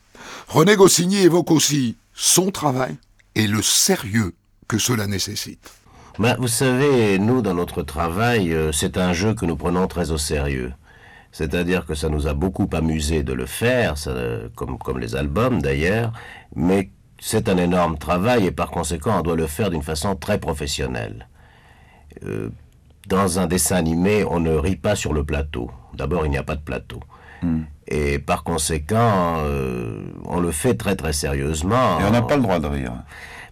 René 0.50 0.76
Goscinny 0.76 1.20
évoque 1.24 1.52
aussi 1.52 1.98
son 2.14 2.52
travail 2.52 2.96
et 3.36 3.48
le 3.48 3.62
sérieux 3.62 4.34
que 4.68 4.78
cela 4.78 5.08
nécessite. 5.08 5.72
Ben, 6.20 6.36
vous 6.38 6.48
savez, 6.48 7.18
nous, 7.18 7.42
dans 7.42 7.56
notre 7.56 7.82
travail, 7.82 8.54
euh, 8.54 8.72
c'est 8.72 8.98
un 8.98 9.14
jeu 9.14 9.34
que 9.34 9.46
nous 9.46 9.56
prenons 9.56 9.88
très 9.88 10.12
au 10.12 10.18
sérieux. 10.18 10.74
C'est-à-dire 11.32 11.88
que 11.88 11.96
ça 11.96 12.10
nous 12.10 12.28
a 12.28 12.36
beaucoup 12.36 12.70
amusé 12.72 13.24
de 13.24 13.34
le 13.34 13.48
faire, 13.48 13.98
ça, 13.98 14.12
euh, 14.12 14.48
comme, 14.56 14.78
comme 14.78 15.00
les 15.00 15.16
albums 15.16 15.62
d'ailleurs, 15.62 16.14
mais 16.56 16.92
c'est 17.20 17.50
un 17.50 17.58
énorme 17.58 17.98
travail 17.98 18.46
et 18.46 18.52
par 18.52 18.70
conséquent, 18.70 19.18
on 19.20 19.22
doit 19.22 19.36
le 19.36 19.48
faire 19.48 19.72
d'une 19.72 19.82
façon 19.82 20.16
très 20.16 20.38
professionnelle. 20.38 21.28
Euh, 22.24 22.50
dans 23.08 23.40
un 23.40 23.48
dessin 23.48 23.78
animé, 23.78 24.24
on 24.24 24.40
ne 24.40 24.52
rit 24.52 24.76
pas 24.76 24.96
sur 24.96 25.14
le 25.14 25.24
plateau. 25.24 25.72
D'abord, 25.96 26.26
il 26.26 26.30
n'y 26.30 26.38
a 26.38 26.44
pas 26.44 26.56
de 26.56 26.62
plateau. 26.62 27.00
Et 27.88 28.20
par 28.20 28.44
conséquent, 28.44 29.38
euh, 29.40 30.06
on 30.26 30.40
le 30.40 30.52
fait 30.52 30.76
très 30.76 30.96
très 30.96 31.12
sérieusement. 31.12 32.00
Et 32.00 32.04
on 32.06 32.12
n'a 32.12 32.22
pas 32.22 32.38
le 32.38 32.44
droit 32.44 32.60
de 32.60 32.68
rire. 32.68 32.94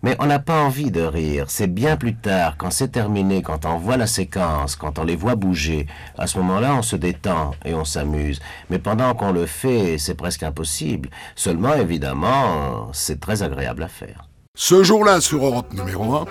Mais 0.03 0.15
on 0.19 0.25
n'a 0.25 0.39
pas 0.39 0.61
envie 0.61 0.89
de 0.89 1.01
rire. 1.01 1.45
C'est 1.49 1.67
bien 1.67 1.95
plus 1.95 2.15
tard, 2.15 2.55
quand 2.57 2.71
c'est 2.71 2.87
terminé, 2.87 3.41
quand 3.41 3.65
on 3.65 3.77
voit 3.77 3.97
la 3.97 4.07
séquence, 4.07 4.75
quand 4.75 4.97
on 4.97 5.03
les 5.03 5.15
voit 5.15 5.35
bouger. 5.35 5.85
À 6.17 6.25
ce 6.25 6.39
moment-là, 6.39 6.75
on 6.75 6.81
se 6.81 6.95
détend 6.95 7.51
et 7.65 7.73
on 7.75 7.85
s'amuse. 7.85 8.39
Mais 8.69 8.79
pendant 8.79 9.13
qu'on 9.13 9.31
le 9.31 9.45
fait, 9.45 9.97
c'est 9.99 10.15
presque 10.15 10.43
impossible. 10.43 11.09
Seulement, 11.35 11.75
évidemment, 11.75 12.89
c'est 12.93 13.19
très 13.19 13.43
agréable 13.43 13.83
à 13.83 13.87
faire. 13.87 14.27
Ce 14.55 14.83
jour-là, 14.83 15.21
sur 15.21 15.45
Europe 15.45 15.71
numéro 15.73 16.15
1, 16.15 16.25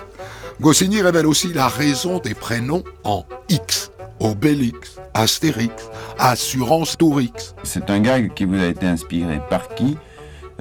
Goscinny 0.59 1.01
révèle 1.01 1.25
aussi 1.25 1.53
la 1.53 1.67
raison 1.67 2.19
des 2.19 2.35
prénoms 2.35 2.83
en 3.03 3.25
X. 3.49 3.91
Obélix, 4.19 4.99
Astérix, 5.15 5.89
Assurance 6.19 6.95
Tourix. 6.97 7.55
C'est 7.63 7.89
un 7.89 7.99
gag 7.99 8.33
qui 8.35 8.45
vous 8.45 8.61
a 8.61 8.67
été 8.67 8.85
inspiré 8.85 9.41
par 9.49 9.69
qui? 9.69 9.97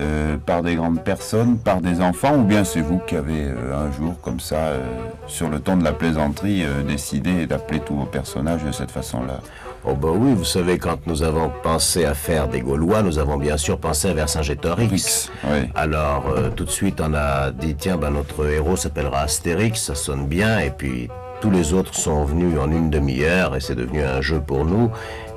Euh, 0.00 0.38
Par 0.38 0.62
des 0.62 0.76
grandes 0.76 1.04
personnes, 1.04 1.59
par 1.59 1.83
des 1.83 2.00
enfants, 2.00 2.37
ou 2.37 2.45
bien 2.45 2.64
c'est 2.64 2.80
vous 2.80 2.99
qui 3.07 3.16
avez 3.16 3.45
euh, 3.45 3.87
un 3.87 3.92
jour, 3.92 4.19
comme 4.23 4.40
ça, 4.40 4.57
euh, 4.57 4.78
sur 5.26 5.50
le 5.50 5.61
ton 5.61 5.76
de 5.76 5.85
la 5.85 5.92
plaisanterie, 5.92 6.64
décidé 6.88 7.47
d'appeler 7.47 7.80
tous 7.80 7.95
vos 7.95 8.07
personnages 8.07 8.64
de 8.64 8.73
cette 8.73 8.90
façon-là? 8.90 9.40
Oh 9.85 9.95
bah 9.95 10.09
oui, 10.14 10.33
vous 10.35 10.45
savez, 10.45 10.78
quand 10.78 11.07
nous 11.07 11.23
avons 11.23 11.50
pensé 11.62 12.04
à 12.04 12.14
faire 12.14 12.49
des 12.49 12.61
Gaulois, 12.61 13.02
nous 13.02 13.19
avons 13.19 13.37
bien 13.37 13.57
sûr 13.57 13.78
pensé 13.78 14.09
à 14.09 14.14
Vercingétorix. 14.14 15.30
Oui. 15.45 15.71
Alors, 15.75 16.25
tout 16.57 16.64
de 16.64 16.71
suite, 16.71 17.00
on 17.00 17.12
a 17.14 17.50
dit, 17.50 17.75
tiens, 17.75 17.97
ben, 17.97 18.11
notre 18.11 18.47
héros 18.47 18.76
s'appellera 18.76 19.21
Astérix, 19.21 19.83
ça 19.83 19.95
sonne 19.95 20.26
bien, 20.26 20.59
et 20.61 20.71
puis 20.71 21.09
tous 21.41 21.51
les 21.51 21.73
autres 21.73 21.95
sont 21.95 22.25
venus 22.25 22.59
en 22.59 22.71
une 22.71 22.91
demi-heure, 22.91 23.57
et 23.57 23.61
c'est 23.61 23.75
devenu 23.75 24.03
un 24.03 24.21
jeu 24.21 24.41
pour 24.41 24.65
nous. 24.65 24.91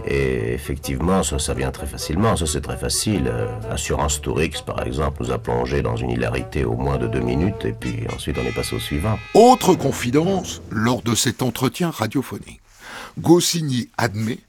Et 0.06 0.54
effectivement, 0.54 1.24
ça, 1.24 1.40
ça 1.40 1.54
vient 1.54 1.72
très 1.72 1.86
facilement, 1.88 2.36
ça 2.36 2.46
c'est 2.46 2.62
très 2.62 2.76
facile. 2.76 3.24
Euh, 3.28 3.48
Assurance 3.72 4.22
Tourix, 4.22 4.62
par 4.66 4.84
exemple, 4.84 5.24
nous 5.24 5.32
a 5.32 5.38
plongé 5.38 5.82
dans 5.82 5.96
une 5.96 6.10
hilarité 6.10 6.66
au 6.66 6.76
moins 6.76 6.98
de 6.98 7.08
deux 7.08 7.22
minutes, 7.22 7.64
et 7.64 7.72
puis 7.72 8.04
ensuite 8.14 8.38
on 8.38 8.46
est 8.46 8.54
passé 8.54 8.76
au 8.76 8.80
suivant. 8.80 9.18
Autre 9.34 9.76
confidence 9.76 10.62
lors 10.70 11.02
de 11.02 11.16
cet 11.16 11.42
entretien 11.42 11.90
radiophonique. 11.90 12.60
Goscinny 13.20 13.90
admet 13.98 14.40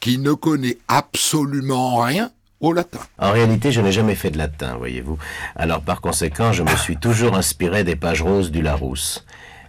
qu'il 0.00 0.22
ne 0.22 0.32
connaît 0.32 0.78
absolument 0.88 2.02
rien 2.02 2.30
au 2.60 2.72
latin. 2.72 3.00
En 3.18 3.30
réalité, 3.30 3.70
je 3.70 3.80
n'ai 3.80 3.92
jamais 3.92 4.14
fait 4.14 4.30
de 4.30 4.38
latin, 4.38 4.76
voyez-vous. 4.76 5.18
Alors 5.54 5.82
par 5.82 6.00
conséquent, 6.00 6.52
je 6.52 6.64
me 6.64 6.74
suis 6.76 6.96
toujours 6.96 7.36
inspiré 7.36 7.84
des 7.84 7.96
pages 7.96 8.22
roses 8.22 8.50
du 8.50 8.62
Larousse. 8.62 9.24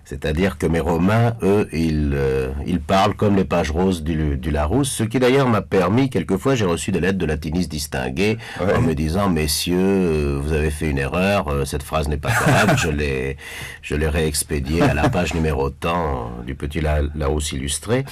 C'est-à-dire 0.09 0.57
que 0.57 0.65
mes 0.65 0.79
Romains, 0.79 1.35
eux, 1.43 1.67
ils, 1.73 2.13
euh, 2.15 2.47
ils 2.65 2.79
parlent 2.79 3.13
comme 3.13 3.35
les 3.35 3.43
pages 3.43 3.71
roses 3.71 4.03
du, 4.03 4.37
du 4.37 4.51
Larousse, 4.51 4.89
ce 4.89 5.03
qui 5.03 5.19
d'ailleurs 5.19 5.49
m'a 5.49 5.61
permis, 5.61 6.09
quelquefois 6.09 6.55
j'ai 6.55 6.63
reçu 6.63 6.93
des 6.93 7.01
lettres 7.01 7.17
de 7.17 7.25
latinistes 7.25 7.69
distingués 7.69 8.37
en 8.77 8.81
me 8.81 8.93
disant, 8.95 9.29
messieurs, 9.29 9.75
euh, 9.77 10.39
vous 10.41 10.53
avez 10.53 10.69
fait 10.69 10.89
une 10.89 10.97
erreur, 10.97 11.49
euh, 11.49 11.65
cette 11.65 11.83
phrase 11.83 12.07
n'est 12.07 12.15
pas 12.15 12.31
correcte, 12.31 12.77
je 12.77 12.89
l'ai, 12.89 13.35
je 13.81 13.95
l'ai 13.95 14.07
réexpédiée 14.07 14.81
à 14.81 14.93
la 14.93 15.09
page 15.09 15.33
numéro 15.33 15.69
tant 15.69 16.31
du 16.45 16.55
petit 16.55 16.79
La- 16.79 17.01
Larousse 17.13 17.51
illustré. 17.51 18.05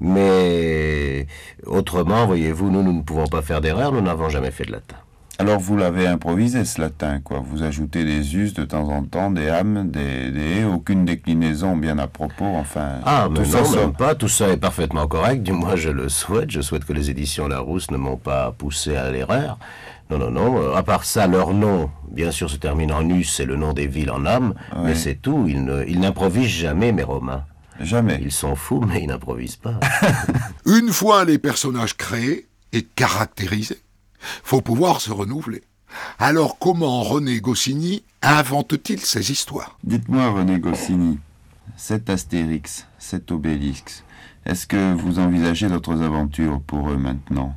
Mais 0.00 1.26
autrement, 1.64 2.26
voyez-vous, 2.26 2.70
nous, 2.72 2.82
nous 2.82 2.92
ne 2.92 3.02
pouvons 3.02 3.28
pas 3.28 3.42
faire 3.42 3.60
d'erreur, 3.60 3.92
nous 3.92 4.00
n'avons 4.00 4.28
jamais 4.30 4.50
fait 4.50 4.64
de 4.64 4.72
latin. 4.72 4.96
Alors 5.38 5.60
vous 5.60 5.76
l'avez 5.76 6.06
improvisé 6.06 6.64
ce 6.64 6.80
latin, 6.80 7.20
quoi. 7.20 7.42
Vous 7.44 7.62
ajoutez 7.62 8.04
des 8.04 8.36
us 8.36 8.54
de 8.54 8.64
temps 8.64 8.88
en 8.88 9.02
temps, 9.04 9.30
des 9.30 9.48
âmes, 9.50 9.90
des, 9.90 10.30
des 10.30 10.64
aucune 10.64 11.04
déclinaison 11.04 11.76
bien 11.76 11.98
à 11.98 12.06
propos, 12.06 12.46
enfin. 12.46 13.00
Ah, 13.04 13.28
mais 13.30 13.40
tout 13.40 13.44
ça 13.50 13.58
non, 13.58 13.64
sort- 13.66 13.80
même 13.80 13.92
pas. 13.92 14.14
Tout 14.14 14.28
ça 14.28 14.48
est 14.48 14.56
parfaitement 14.56 15.06
correct. 15.06 15.42
Du 15.42 15.52
moins, 15.52 15.76
je 15.76 15.90
le 15.90 16.08
souhaite. 16.08 16.50
Je 16.50 16.62
souhaite 16.62 16.86
que 16.86 16.94
les 16.94 17.10
éditions 17.10 17.48
Larousse 17.48 17.90
ne 17.90 17.98
m'ont 17.98 18.16
pas 18.16 18.50
poussé 18.56 18.96
à 18.96 19.10
l'erreur. 19.10 19.58
Non, 20.08 20.18
non, 20.18 20.30
non. 20.30 20.58
euh, 20.58 20.74
À 20.74 20.82
part 20.82 21.04
ça, 21.04 21.26
leur 21.26 21.52
nom, 21.52 21.90
bien 22.10 22.30
sûr, 22.30 22.48
se 22.48 22.56
termine 22.56 22.90
en 22.92 23.06
us, 23.10 23.30
c'est 23.34 23.44
le 23.44 23.56
nom 23.56 23.74
des 23.74 23.88
villes 23.88 24.10
en 24.12 24.24
âme. 24.24 24.54
Mais 24.84 24.94
c'est 24.94 25.16
tout. 25.16 25.44
Ils 25.48 25.62
ne- 25.64 25.84
ils 25.86 26.00
n'improvisent 26.00 26.46
jamais, 26.48 26.92
mes 26.92 27.02
Romains. 27.02 27.44
Jamais. 27.80 28.18
Ils 28.22 28.32
sont 28.32 28.54
fous, 28.56 28.80
mais 28.88 29.02
ils 29.02 29.06
n'improvisent 29.08 29.56
pas. 29.56 29.78
Une 30.64 30.88
fois 30.92 31.26
les 31.26 31.36
personnages 31.38 31.94
créés 31.94 32.46
et 32.72 32.82
caractérisés, 32.82 33.78
faut 34.42 34.60
pouvoir 34.60 35.00
se 35.00 35.12
renouveler. 35.12 35.62
Alors 36.18 36.58
comment 36.58 37.02
René 37.02 37.40
Goscinny 37.40 38.02
invente-t-il 38.22 39.00
ces 39.00 39.30
histoires? 39.30 39.78
Dites-moi, 39.84 40.30
René 40.30 40.58
Goscinny, 40.58 41.18
cet 41.76 42.10
Astérix, 42.10 42.86
cet 42.98 43.30
Obélix, 43.30 44.04
est-ce 44.44 44.66
que 44.66 44.94
vous 44.94 45.18
envisagez 45.18 45.68
d'autres 45.68 46.02
aventures 46.02 46.60
pour 46.60 46.90
eux 46.90 46.96
maintenant? 46.96 47.54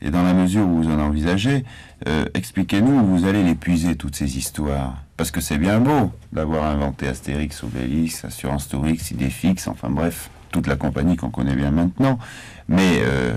Et 0.00 0.10
dans 0.10 0.22
la 0.22 0.32
mesure 0.32 0.66
où 0.66 0.82
vous 0.82 0.90
en 0.90 1.00
envisagez, 1.00 1.64
euh, 2.06 2.26
expliquez-nous 2.34 3.00
où 3.00 3.16
vous 3.16 3.26
allez 3.26 3.42
les 3.42 3.56
puiser, 3.56 3.96
toutes 3.96 4.14
ces 4.14 4.38
histoires. 4.38 5.02
Parce 5.16 5.32
que 5.32 5.40
c'est 5.40 5.58
bien 5.58 5.80
beau 5.80 6.12
d'avoir 6.32 6.64
inventé 6.66 7.08
Astérix, 7.08 7.64
Obélix, 7.64 8.24
Assurance 8.24 8.68
Tourix, 8.68 9.10
Idéfix, 9.10 9.66
enfin 9.66 9.90
bref, 9.90 10.30
toute 10.52 10.68
la 10.68 10.76
compagnie 10.76 11.16
qu'on 11.16 11.30
connaît 11.30 11.56
bien 11.56 11.72
maintenant. 11.72 12.20
Mais 12.68 13.00
euh, 13.02 13.32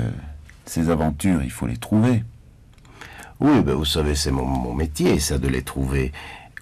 ces 0.66 0.92
aventures, 0.92 1.42
il 1.42 1.50
faut 1.50 1.66
les 1.66 1.78
trouver. 1.78 2.24
Oui, 3.42 3.62
ben 3.64 3.74
vous 3.74 3.86
savez, 3.86 4.14
c'est 4.14 4.30
mon, 4.30 4.46
mon 4.46 4.76
métier, 4.76 5.20
ça, 5.20 5.40
de 5.40 5.48
les 5.48 5.64
trouver. 5.64 6.12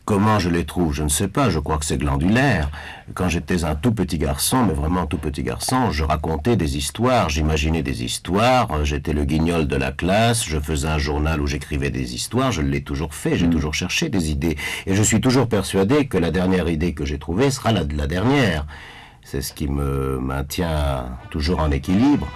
Comment 0.05 0.39
je 0.39 0.49
les 0.49 0.63
trouve, 0.63 0.93
je 0.93 1.03
ne 1.03 1.09
sais 1.09 1.27
pas, 1.27 1.49
je 1.49 1.59
crois 1.59 1.77
que 1.77 1.83
c'est 1.83 1.97
glandulaire. 1.97 2.71
Quand 3.13 3.27
j'étais 3.27 3.65
un 3.65 3.75
tout 3.75 3.91
petit 3.91 4.17
garçon, 4.17 4.63
mais 4.65 4.73
vraiment 4.73 5.01
un 5.01 5.05
tout 5.05 5.17
petit 5.17 5.43
garçon, 5.43 5.91
je 5.91 6.05
racontais 6.05 6.55
des 6.55 6.77
histoires, 6.77 7.27
j'imaginais 7.27 7.83
des 7.83 8.05
histoires, 8.05 8.71
euh, 8.71 8.85
j'étais 8.85 9.11
le 9.11 9.25
guignol 9.25 9.67
de 9.67 9.75
la 9.75 9.91
classe, 9.91 10.45
je 10.45 10.57
faisais 10.57 10.87
un 10.87 10.97
journal 10.97 11.41
où 11.41 11.47
j'écrivais 11.47 11.89
des 11.89 12.15
histoires, 12.15 12.53
je 12.53 12.61
l'ai 12.61 12.81
toujours 12.81 13.13
fait, 13.13 13.37
j'ai 13.37 13.49
toujours 13.49 13.73
cherché 13.73 14.07
des 14.07 14.31
idées. 14.31 14.55
Et 14.87 14.95
je 14.95 15.03
suis 15.03 15.19
toujours 15.19 15.49
persuadé 15.49 16.07
que 16.07 16.17
la 16.17 16.31
dernière 16.31 16.69
idée 16.69 16.93
que 16.93 17.03
j'ai 17.03 17.19
trouvée 17.19 17.51
sera 17.51 17.73
la, 17.73 17.83
la 17.83 18.07
dernière. 18.07 18.65
C'est 19.21 19.41
ce 19.41 19.53
qui 19.53 19.67
me 19.67 20.17
maintient 20.21 21.17
toujours 21.29 21.59
en 21.59 21.71
équilibre. 21.71 22.27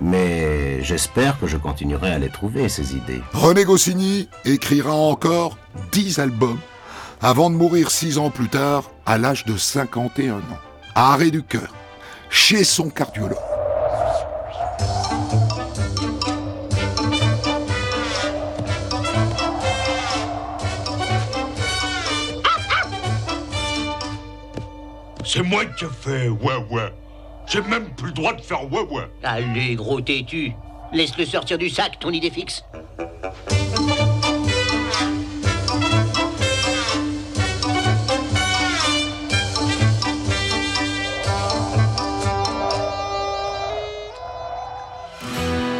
Mais 0.00 0.82
j'espère 0.82 1.38
que 1.38 1.46
je 1.46 1.56
continuerai 1.56 2.12
à 2.12 2.18
les 2.18 2.28
trouver, 2.28 2.68
ces 2.68 2.96
idées. 2.96 3.22
René 3.32 3.64
Goscinny 3.64 4.28
écrira 4.44 4.92
encore 4.92 5.56
10 5.92 6.18
albums 6.18 6.58
avant 7.20 7.48
de 7.50 7.56
mourir 7.56 7.90
6 7.90 8.18
ans 8.18 8.30
plus 8.30 8.48
tard 8.48 8.90
à 9.06 9.18
l'âge 9.18 9.44
de 9.44 9.56
51 9.56 10.34
ans, 10.34 10.42
à 10.94 11.12
arrêt 11.12 11.30
du 11.30 11.42
cœur, 11.42 11.72
chez 12.28 12.64
son 12.64 12.90
cardiologue. 12.90 13.38
C'est 25.24 25.42
moi 25.42 25.64
qui 25.64 25.84
ai 25.84 25.88
fait 25.88 26.28
ouais 26.28 26.64
ouais. 26.70 26.92
J'ai 27.46 27.60
même 27.62 27.90
plus 27.96 28.08
le 28.08 28.12
droit 28.12 28.32
de 28.32 28.40
faire 28.40 28.64
ouais 28.72 28.82
ouais. 28.90 29.04
Allez, 29.22 29.74
gros 29.74 30.00
têtu. 30.00 30.52
Laisse-le 30.92 31.24
sortir 31.24 31.58
du 31.58 31.68
sac, 31.68 31.98
ton 31.98 32.10
idée 32.10 32.30
fixe. 32.30 32.64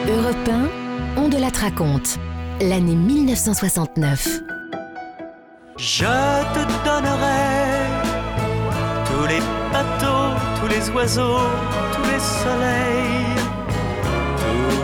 Europe 0.07 0.49
1, 0.49 0.69
on 1.17 1.29
de 1.29 1.39
la 1.39 1.49
raconte. 1.49 2.19
L'année 2.61 2.95
1969. 2.95 4.29
Je 5.77 6.05
te 6.05 6.85
donnerai 6.85 7.89
tous 9.07 9.27
les 9.27 9.64
bateaux, 9.75 10.31
tous 10.59 10.69
les 10.75 10.85
oiseaux, 10.91 11.51
tous 11.95 12.07
les 12.13 12.23
soleils, 12.43 13.35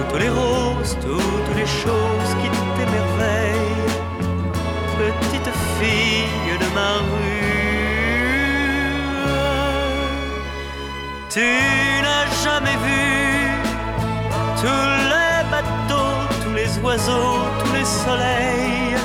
toutes 0.09 0.21
les 0.23 0.33
roses, 0.41 0.97
toutes 1.07 1.53
les 1.61 1.69
choses 1.83 2.31
qui 2.41 2.49
t'émerveillent, 2.77 3.89
petite 4.99 5.51
fille 5.77 6.57
de 6.63 6.69
ma 6.79 6.93
rue. 7.11 7.51
Tu 11.35 11.49
n'as 12.05 12.27
jamais 12.45 12.79
vu 12.87 13.03
tous 14.63 14.89
les 15.13 15.39
bateaux, 15.55 16.17
tous 16.43 16.55
les 16.61 16.71
oiseaux, 16.85 17.39
tous 17.61 17.73
les 17.79 17.89
soleils 18.05 18.97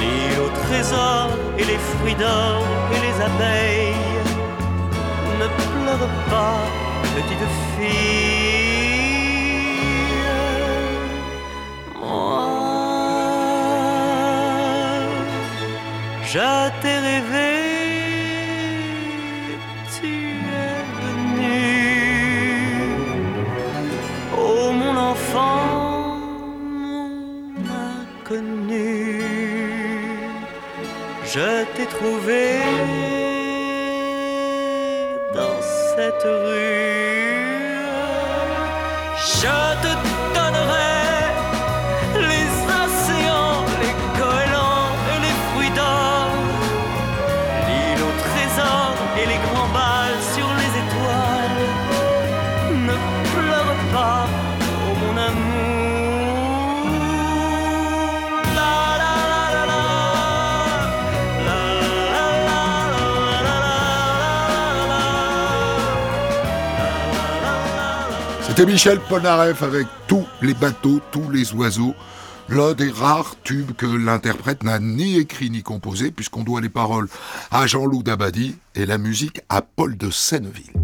l'île 0.00 0.40
au 0.46 0.50
trésor 0.64 1.28
et 1.58 1.64
les 1.70 1.80
fruits 1.90 2.18
d'or 2.22 2.62
et 2.94 3.00
les 3.06 3.16
abeilles. 3.28 4.29
Petite 6.00 7.48
fille. 7.76 9.00
Moi, 12.00 12.48
je 16.24 16.50
t'ai 16.80 16.98
rêvé, 17.08 17.52
tu 20.00 20.12
es 20.64 20.80
venu. 21.02 21.60
Oh 24.38 24.72
mon 24.72 24.96
enfant, 24.96 26.16
mon 26.72 27.10
inconnu. 27.92 29.22
Je 31.26 31.48
t'ai 31.74 31.86
trouvé 31.86 32.40
cette 36.00 36.24
rue. 36.24 37.40
Je 39.32 39.56
te 39.82 39.92
C'était 68.60 68.72
Michel 68.72 69.00
Polnareff 69.00 69.62
avec 69.62 69.86
tous 70.06 70.26
les 70.42 70.52
bateaux, 70.52 71.00
tous 71.10 71.30
les 71.30 71.54
oiseaux. 71.54 71.94
L'un 72.50 72.74
des 72.74 72.90
rares 72.90 73.36
tubes 73.42 73.72
que 73.72 73.86
l'interprète 73.86 74.64
n'a 74.64 74.78
ni 74.78 75.16
écrit 75.16 75.48
ni 75.48 75.62
composé, 75.62 76.10
puisqu'on 76.10 76.42
doit 76.42 76.60
les 76.60 76.68
paroles 76.68 77.08
à 77.50 77.66
Jean-Loup 77.66 78.02
Dabadi 78.02 78.58
et 78.74 78.84
la 78.84 78.98
musique 78.98 79.40
à 79.48 79.62
Paul 79.62 79.96
de 79.96 80.10
Senneville. 80.10 80.74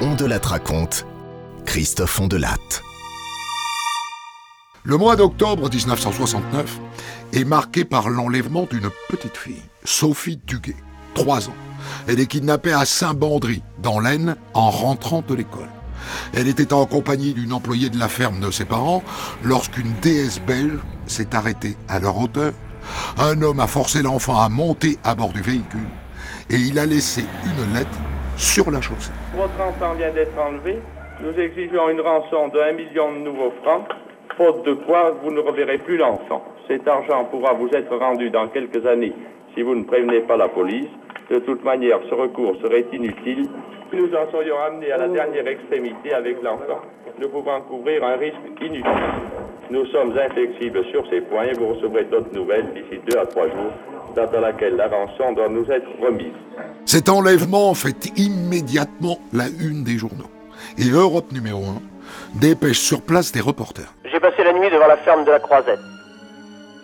On 0.00 0.14
de 0.14 0.24
la 0.24 0.38
raconte. 0.38 1.04
Christophe 1.66 2.18
Ondelatte. 2.18 2.82
Le 4.82 4.96
mois 4.96 5.16
d'octobre 5.16 5.68
1969 5.68 6.78
est 7.34 7.44
marqué 7.44 7.84
par 7.84 8.08
l'enlèvement 8.08 8.66
d'une 8.70 8.88
petite 9.10 9.36
fille, 9.36 9.62
Sophie 9.84 10.40
Duguet, 10.46 10.76
3 11.12 11.50
ans. 11.50 11.56
Elle 12.08 12.20
est 12.20 12.26
kidnappée 12.26 12.72
à 12.72 12.86
Saint-Bandry, 12.86 13.62
dans 13.82 14.00
l'Aisne, 14.00 14.36
en 14.54 14.70
rentrant 14.70 15.22
de 15.28 15.34
l'école. 15.34 15.68
Elle 16.34 16.48
était 16.48 16.72
en 16.72 16.86
compagnie 16.86 17.34
d'une 17.34 17.52
employée 17.52 17.90
de 17.90 17.98
la 17.98 18.08
ferme 18.08 18.40
de 18.40 18.50
ses 18.50 18.64
parents 18.64 19.02
lorsqu'une 19.44 19.92
déesse 20.02 20.40
belge 20.40 20.78
s'est 21.06 21.34
arrêtée 21.34 21.76
à 21.88 21.98
leur 21.98 22.18
hauteur. 22.18 22.52
Un 23.18 23.40
homme 23.42 23.60
a 23.60 23.66
forcé 23.66 24.02
l'enfant 24.02 24.40
à 24.40 24.48
monter 24.48 24.98
à 25.04 25.14
bord 25.14 25.32
du 25.32 25.42
véhicule 25.42 25.88
et 26.50 26.56
il 26.56 26.78
a 26.78 26.86
laissé 26.86 27.24
une 27.44 27.74
lettre 27.74 27.98
sur 28.36 28.70
la 28.70 28.80
chaussée. 28.80 29.12
Votre 29.34 29.60
enfant 29.60 29.94
vient 29.94 30.12
d'être 30.12 30.38
enlevé. 30.38 30.78
Nous 31.22 31.38
exigeons 31.38 31.90
une 31.90 32.00
rançon 32.00 32.48
de 32.48 32.58
1 32.58 32.72
million 32.72 33.12
de 33.12 33.18
nouveaux 33.18 33.52
francs, 33.62 33.86
faute 34.36 34.64
de 34.64 34.72
quoi 34.72 35.14
vous 35.22 35.30
ne 35.30 35.40
reverrez 35.40 35.78
plus 35.78 35.98
l'enfant. 35.98 36.42
Cet 36.66 36.88
argent 36.88 37.24
pourra 37.26 37.52
vous 37.52 37.68
être 37.72 37.94
rendu 37.96 38.30
dans 38.30 38.48
quelques 38.48 38.86
années 38.86 39.12
si 39.54 39.62
vous 39.62 39.74
ne 39.74 39.84
prévenez 39.84 40.20
pas 40.20 40.36
la 40.36 40.48
police. 40.48 40.88
De 41.30 41.38
toute 41.38 41.62
manière, 41.62 42.00
ce 42.08 42.14
recours 42.14 42.56
serait 42.60 42.84
inutile. 42.92 43.48
Nous 43.92 44.08
en 44.14 44.28
serions 44.32 44.58
amenés 44.58 44.90
à 44.90 44.96
la 44.96 45.06
dernière 45.06 45.46
extrémité 45.46 46.12
avec 46.12 46.42
l'enfant. 46.42 46.80
Nous 47.20 47.28
pouvons 47.28 47.60
couvrir 47.68 48.02
un 48.04 48.16
risque 48.16 48.36
inutile. 48.60 48.82
Nous 49.70 49.86
sommes 49.86 50.18
inflexibles 50.18 50.84
sur 50.90 51.08
ces 51.08 51.20
points 51.20 51.44
et 51.44 51.52
vous 51.52 51.68
recevrez 51.74 52.04
d'autres 52.06 52.34
nouvelles 52.34 52.66
d'ici 52.74 53.00
deux 53.08 53.16
à 53.16 53.26
trois 53.26 53.46
jours, 53.46 53.72
date 54.16 54.34
à 54.34 54.40
laquelle 54.40 54.74
la 54.74 54.88
rançon 54.88 55.32
doit 55.32 55.48
nous 55.48 55.70
être 55.70 55.88
remise. 56.00 56.34
Cet 56.84 57.08
enlèvement 57.08 57.74
fait 57.74 58.10
immédiatement 58.18 59.18
la 59.32 59.46
une 59.60 59.84
des 59.84 59.98
journaux. 59.98 60.30
Et 60.78 60.90
Europe 60.90 61.30
numéro 61.30 61.60
1 61.60 62.40
dépêche 62.40 62.80
sur 62.80 63.02
place 63.02 63.30
des 63.30 63.40
reporters. 63.40 63.94
J'ai 64.04 64.18
passé 64.18 64.42
la 64.42 64.52
nuit 64.52 64.68
devant 64.68 64.88
la 64.88 64.96
ferme 64.96 65.24
de 65.24 65.30
la 65.30 65.38
Croisette. 65.38 65.78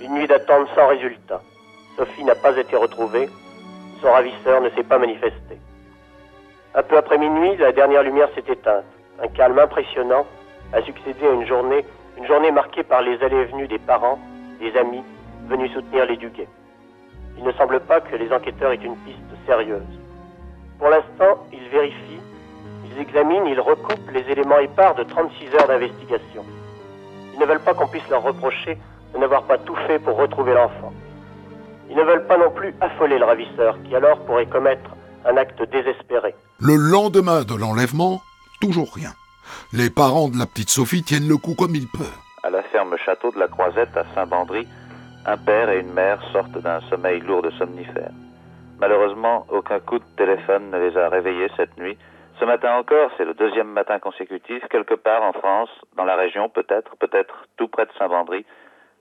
Une 0.00 0.14
nuit 0.14 0.28
d'attente 0.28 0.68
sans 0.76 0.86
résultat. 0.86 1.42
Sophie 1.96 2.22
n'a 2.22 2.36
pas 2.36 2.56
été 2.56 2.76
retrouvée. 2.76 3.28
Son 4.00 4.10
ravisseur 4.12 4.60
ne 4.60 4.70
s'est 4.70 4.82
pas 4.82 4.98
manifesté. 4.98 5.58
Un 6.74 6.82
peu 6.82 6.98
après 6.98 7.16
minuit, 7.16 7.56
la 7.56 7.72
dernière 7.72 8.02
lumière 8.02 8.28
s'est 8.34 8.52
éteinte. 8.52 8.84
Un 9.22 9.28
calme 9.28 9.58
impressionnant 9.58 10.26
a 10.72 10.82
succédé 10.82 11.26
à 11.26 11.30
une 11.32 11.46
journée, 11.46 11.84
une 12.18 12.26
journée 12.26 12.50
marquée 12.50 12.82
par 12.82 13.00
les 13.00 13.22
allées 13.22 13.36
et 13.36 13.44
venues 13.46 13.68
des 13.68 13.78
parents, 13.78 14.18
des 14.60 14.76
amis 14.76 15.02
venus 15.48 15.72
soutenir 15.72 16.04
les 16.04 16.16
Duguay. 16.16 16.48
Il 17.38 17.44
ne 17.44 17.52
semble 17.52 17.80
pas 17.80 18.00
que 18.00 18.16
les 18.16 18.30
enquêteurs 18.32 18.72
aient 18.72 18.76
une 18.76 18.96
piste 18.98 19.18
sérieuse. 19.46 19.82
Pour 20.78 20.88
l'instant, 20.88 21.46
ils 21.52 21.68
vérifient, 21.68 22.20
ils 22.84 23.00
examinent, 23.00 23.46
ils 23.46 23.60
recoupent 23.60 24.10
les 24.12 24.30
éléments 24.30 24.58
épars 24.58 24.94
de 24.94 25.04
36 25.04 25.54
heures 25.54 25.68
d'investigation. 25.68 26.44
Ils 27.32 27.40
ne 27.40 27.46
veulent 27.46 27.60
pas 27.60 27.74
qu'on 27.74 27.86
puisse 27.86 28.08
leur 28.10 28.22
reprocher 28.22 28.76
de 29.14 29.18
n'avoir 29.18 29.44
pas 29.44 29.56
tout 29.58 29.76
fait 29.86 29.98
pour 29.98 30.16
retrouver 30.16 30.52
l'enfant. 30.52 30.92
Ils 31.88 31.96
ne 31.96 32.02
veulent 32.02 32.26
pas 32.26 32.38
non 32.38 32.50
plus 32.50 32.74
affoler 32.80 33.18
le 33.18 33.24
ravisseur, 33.24 33.76
qui 33.84 33.94
alors 33.94 34.18
pourrait 34.26 34.46
commettre 34.46 34.90
un 35.24 35.36
acte 35.36 35.62
désespéré. 35.70 36.34
Le 36.60 36.74
lendemain 36.74 37.42
de 37.42 37.54
l'enlèvement, 37.54 38.20
toujours 38.60 38.92
rien. 38.94 39.10
Les 39.72 39.90
parents 39.90 40.28
de 40.28 40.38
la 40.38 40.46
petite 40.46 40.70
Sophie 40.70 41.02
tiennent 41.02 41.28
le 41.28 41.36
coup 41.36 41.54
comme 41.54 41.74
ils 41.74 41.88
peuvent. 41.88 42.18
À 42.42 42.50
la 42.50 42.62
ferme 42.62 42.96
château 42.96 43.30
de 43.30 43.38
la 43.38 43.48
Croisette 43.48 43.96
à 43.96 44.04
Saint-Bandry, 44.14 44.66
un 45.26 45.36
père 45.36 45.70
et 45.70 45.80
une 45.80 45.92
mère 45.92 46.20
sortent 46.32 46.58
d'un 46.58 46.80
sommeil 46.88 47.20
lourd 47.20 47.42
de 47.42 47.50
somnifères. 47.50 48.12
Malheureusement, 48.78 49.46
aucun 49.50 49.80
coup 49.80 49.98
de 49.98 50.04
téléphone 50.16 50.70
ne 50.70 50.78
les 50.78 50.96
a 50.96 51.08
réveillés 51.08 51.48
cette 51.56 51.76
nuit. 51.78 51.96
Ce 52.38 52.44
matin 52.44 52.76
encore, 52.76 53.10
c'est 53.16 53.24
le 53.24 53.34
deuxième 53.34 53.68
matin 53.68 53.98
consécutif, 53.98 54.62
quelque 54.70 54.94
part 54.94 55.22
en 55.22 55.32
France, 55.32 55.70
dans 55.96 56.04
la 56.04 56.16
région 56.16 56.48
peut-être, 56.48 56.96
peut-être 56.98 57.46
tout 57.56 57.68
près 57.68 57.86
de 57.86 57.92
Saint-Bandry, 57.98 58.44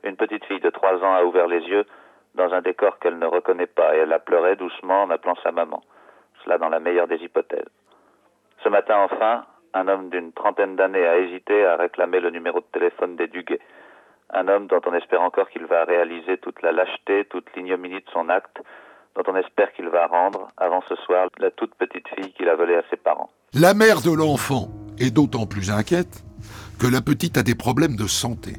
une 0.03 0.15
petite 0.15 0.45
fille 0.45 0.61
de 0.61 0.69
trois 0.69 0.95
ans 1.03 1.15
a 1.15 1.23
ouvert 1.23 1.47
les 1.47 1.61
yeux 1.61 1.85
dans 2.35 2.53
un 2.53 2.61
décor 2.61 2.99
qu'elle 2.99 3.17
ne 3.17 3.25
reconnaît 3.25 3.67
pas 3.67 3.95
et 3.95 3.99
elle 3.99 4.13
a 4.13 4.19
pleuré 4.19 4.55
doucement 4.55 5.03
en 5.03 5.09
appelant 5.09 5.35
sa 5.43 5.51
maman. 5.51 5.81
Cela 6.43 6.57
dans 6.57 6.69
la 6.69 6.79
meilleure 6.79 7.07
des 7.07 7.17
hypothèses. 7.17 7.69
Ce 8.63 8.69
matin 8.69 8.97
enfin, 8.99 9.45
un 9.73 9.87
homme 9.87 10.09
d'une 10.09 10.31
trentaine 10.31 10.75
d'années 10.75 11.05
a 11.05 11.17
hésité 11.17 11.65
à 11.65 11.75
réclamer 11.75 12.19
le 12.19 12.29
numéro 12.29 12.59
de 12.59 12.65
téléphone 12.71 13.15
des 13.15 13.27
Duguay. 13.27 13.59
Un 14.33 14.47
homme 14.47 14.67
dont 14.67 14.81
on 14.85 14.93
espère 14.93 15.21
encore 15.21 15.49
qu'il 15.49 15.65
va 15.65 15.83
réaliser 15.83 16.37
toute 16.37 16.61
la 16.61 16.71
lâcheté, 16.71 17.25
toute 17.29 17.45
l'ignominie 17.55 18.01
de 18.01 18.09
son 18.11 18.29
acte, 18.29 18.57
dont 19.15 19.23
on 19.27 19.35
espère 19.35 19.71
qu'il 19.73 19.87
va 19.89 20.07
rendre, 20.07 20.47
avant 20.57 20.81
ce 20.89 20.95
soir, 20.95 21.27
la 21.37 21.51
toute 21.51 21.75
petite 21.75 22.07
fille 22.09 22.33
qu'il 22.33 22.49
a 22.49 22.55
volée 22.55 22.75
à 22.75 22.83
ses 22.89 22.97
parents. 22.97 23.29
La 23.53 23.73
mère 23.73 24.01
de 24.01 24.15
l'enfant 24.15 24.67
est 24.99 25.13
d'autant 25.13 25.45
plus 25.45 25.71
inquiète 25.71 26.23
que 26.79 26.87
la 26.87 27.01
petite 27.01 27.37
a 27.37 27.43
des 27.43 27.55
problèmes 27.55 27.95
de 27.95 28.07
santé. 28.07 28.53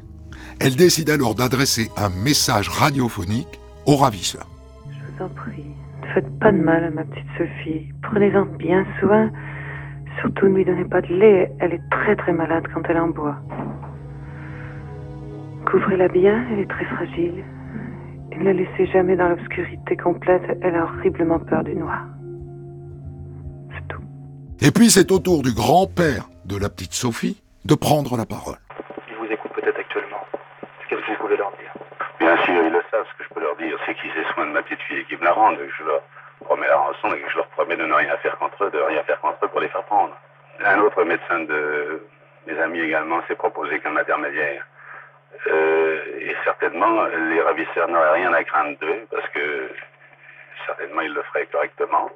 Elle 0.59 0.75
décide 0.75 1.09
alors 1.09 1.35
d'adresser 1.35 1.89
un 1.97 2.09
message 2.09 2.69
radiophonique 2.69 3.59
au 3.87 3.95
ravisseur. 3.95 4.45
Je 4.89 4.97
vous 5.11 5.23
en 5.23 5.29
prie, 5.29 5.65
ne 6.03 6.07
faites 6.13 6.39
pas 6.39 6.51
de 6.51 6.57
mal 6.57 6.83
à 6.83 6.91
ma 6.91 7.03
petite 7.05 7.25
Sophie. 7.37 7.87
Prenez-en 8.03 8.45
bien 8.45 8.85
soin. 8.99 9.31
Surtout 10.19 10.47
ne 10.47 10.55
lui 10.55 10.65
donnez 10.65 10.85
pas 10.85 11.01
de 11.01 11.07
lait. 11.07 11.51
Elle 11.59 11.73
est 11.73 11.89
très 11.89 12.15
très 12.15 12.33
malade 12.33 12.65
quand 12.73 12.81
elle 12.89 12.99
en 12.99 13.07
boit. 13.07 13.37
Couvrez-la 15.71 16.07
bien, 16.09 16.45
elle 16.51 16.59
est 16.59 16.69
très 16.69 16.85
fragile. 16.85 17.43
Et 18.31 18.37
ne 18.37 18.43
la 18.43 18.53
laissez 18.53 18.85
jamais 18.87 19.15
dans 19.15 19.29
l'obscurité 19.29 19.97
complète. 19.97 20.43
Elle 20.61 20.75
a 20.75 20.83
horriblement 20.83 21.39
peur 21.39 21.63
du 21.63 21.75
noir. 21.75 22.05
Et 24.59 24.71
puis 24.71 24.89
c'est 24.89 25.11
au 25.11 25.19
tour 25.19 25.43
du 25.43 25.53
grand-père 25.53 26.29
de 26.45 26.57
la 26.57 26.69
petite 26.69 26.93
Sophie 26.93 27.41
de 27.65 27.75
prendre 27.75 28.17
la 28.17 28.25
parole. 28.25 28.55
Ils 29.07 29.15
vous 29.15 29.31
écoutent 29.31 29.53
peut-être 29.53 29.79
actuellement. 29.79 30.17
Qu'est-ce 30.89 31.01
que 31.01 31.11
vous 31.11 31.21
pouvez 31.21 31.37
leur 31.37 31.51
dire 31.51 31.73
Bien 32.27 32.43
sûr, 32.43 32.61
ils 32.61 32.73
le 32.73 32.83
savent. 32.91 33.05
Ce 33.09 33.17
que 33.17 33.23
je 33.23 33.33
peux 33.33 33.39
leur 33.39 33.55
dire, 33.55 33.79
c'est 33.85 33.95
qu'ils 33.95 34.11
aient 34.11 34.33
soin 34.33 34.47
de 34.47 34.51
ma 34.51 34.61
petite 34.61 34.81
fille 34.81 34.99
et 34.99 35.05
qu'ils 35.05 35.17
me 35.17 35.23
la 35.23 35.31
rendent. 35.31 35.57
Que 35.57 35.69
je 35.69 35.83
leur 35.85 36.01
promets 36.43 36.67
la 36.67 36.75
rançon 36.75 37.07
et 37.13 37.21
que 37.21 37.29
je 37.29 37.37
leur 37.37 37.47
promets 37.47 37.77
de 37.77 37.85
ne 37.85 37.93
rien 37.93 38.17
faire 38.17 38.37
contre 38.37 38.65
eux, 38.65 38.69
de 38.69 38.79
rien 38.79 39.01
faire 39.03 39.21
contre 39.21 39.45
eux 39.45 39.47
pour 39.47 39.61
les 39.61 39.69
faire 39.69 39.83
prendre. 39.83 40.13
Un 40.59 40.79
autre 40.79 41.05
médecin 41.05 41.39
de 41.39 42.05
mes 42.45 42.59
amis 42.59 42.81
également 42.81 43.21
s'est 43.29 43.35
proposé 43.35 43.79
comme 43.79 43.97
intermédiaire. 43.97 44.61
Euh, 45.47 46.03
et 46.19 46.35
certainement, 46.43 47.05
les 47.05 47.41
ravisseurs 47.41 47.87
n'auraient 47.87 48.19
rien 48.19 48.33
à 48.33 48.43
craindre 48.43 48.77
d'eux 48.79 49.07
parce 49.09 49.29
que 49.29 49.71
certainement 50.65 51.03
ils 51.03 51.13
le 51.13 51.21
feraient 51.31 51.45
correctement. 51.45 52.09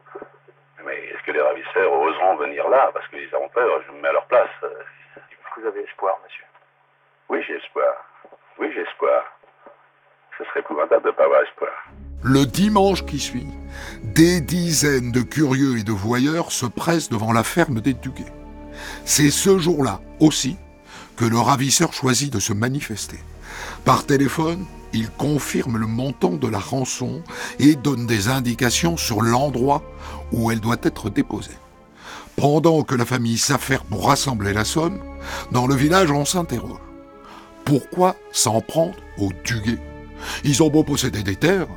Mais 0.83 1.05
est-ce 1.05 1.23
que 1.23 1.31
les 1.31 1.41
ravisseurs 1.41 1.93
oseront 1.93 2.35
venir 2.35 2.67
là? 2.67 2.89
Parce 2.93 3.07
qu'ils 3.07 3.33
auront 3.33 3.47
peur, 3.47 3.81
je 3.87 3.93
me 3.93 4.01
mets 4.01 4.09
à 4.09 4.11
leur 4.11 4.25
place. 4.25 4.49
Vous 5.55 5.65
avez 5.65 5.83
espoir, 5.83 6.19
monsieur? 6.25 6.43
Oui, 7.29 7.41
j'ai 7.47 7.55
espoir. 7.55 7.93
Oui, 8.57 8.69
j'ai 8.75 8.81
espoir. 8.81 9.23
Le 12.23 12.45
dimanche 12.45 13.05
qui 13.05 13.19
suit, 13.19 13.47
des 14.03 14.41
dizaines 14.41 15.11
de 15.11 15.21
curieux 15.21 15.79
et 15.79 15.83
de 15.83 15.91
voyeurs 15.91 16.51
se 16.51 16.65
pressent 16.65 17.09
devant 17.09 17.33
la 17.33 17.43
ferme 17.43 17.81
des 17.81 17.93
Duguay. 17.93 18.31
C'est 19.05 19.31
ce 19.31 19.57
jour-là 19.57 20.01
aussi 20.19 20.57
que 21.15 21.25
le 21.25 21.39
ravisseur 21.39 21.93
choisit 21.93 22.31
de 22.31 22.39
se 22.39 22.53
manifester. 22.53 23.19
Par 23.85 24.05
téléphone, 24.05 24.65
il 24.93 25.09
confirme 25.09 25.77
le 25.77 25.87
montant 25.87 26.33
de 26.33 26.47
la 26.47 26.59
rançon 26.59 27.23
et 27.59 27.75
donne 27.75 28.05
des 28.05 28.27
indications 28.27 28.97
sur 28.97 29.21
l'endroit 29.21 29.83
où 30.31 30.51
elle 30.51 30.59
doit 30.59 30.77
être 30.83 31.09
déposée. 31.09 31.57
Pendant 32.35 32.83
que 32.83 32.95
la 32.95 33.05
famille 33.05 33.37
s'affaire 33.37 33.83
pour 33.83 34.07
rassembler 34.07 34.53
la 34.53 34.65
somme, 34.65 34.99
dans 35.51 35.67
le 35.67 35.75
village 35.75 36.11
on 36.11 36.25
s'interroge. 36.25 36.79
Pourquoi 37.65 38.15
s'en 38.31 38.61
prendre 38.61 38.95
aux 39.17 39.31
Duguay 39.43 39.79
Ils 40.43 40.63
ont 40.63 40.69
beau 40.69 40.83
posséder 40.83 41.23
des 41.23 41.35
terres, 41.35 41.67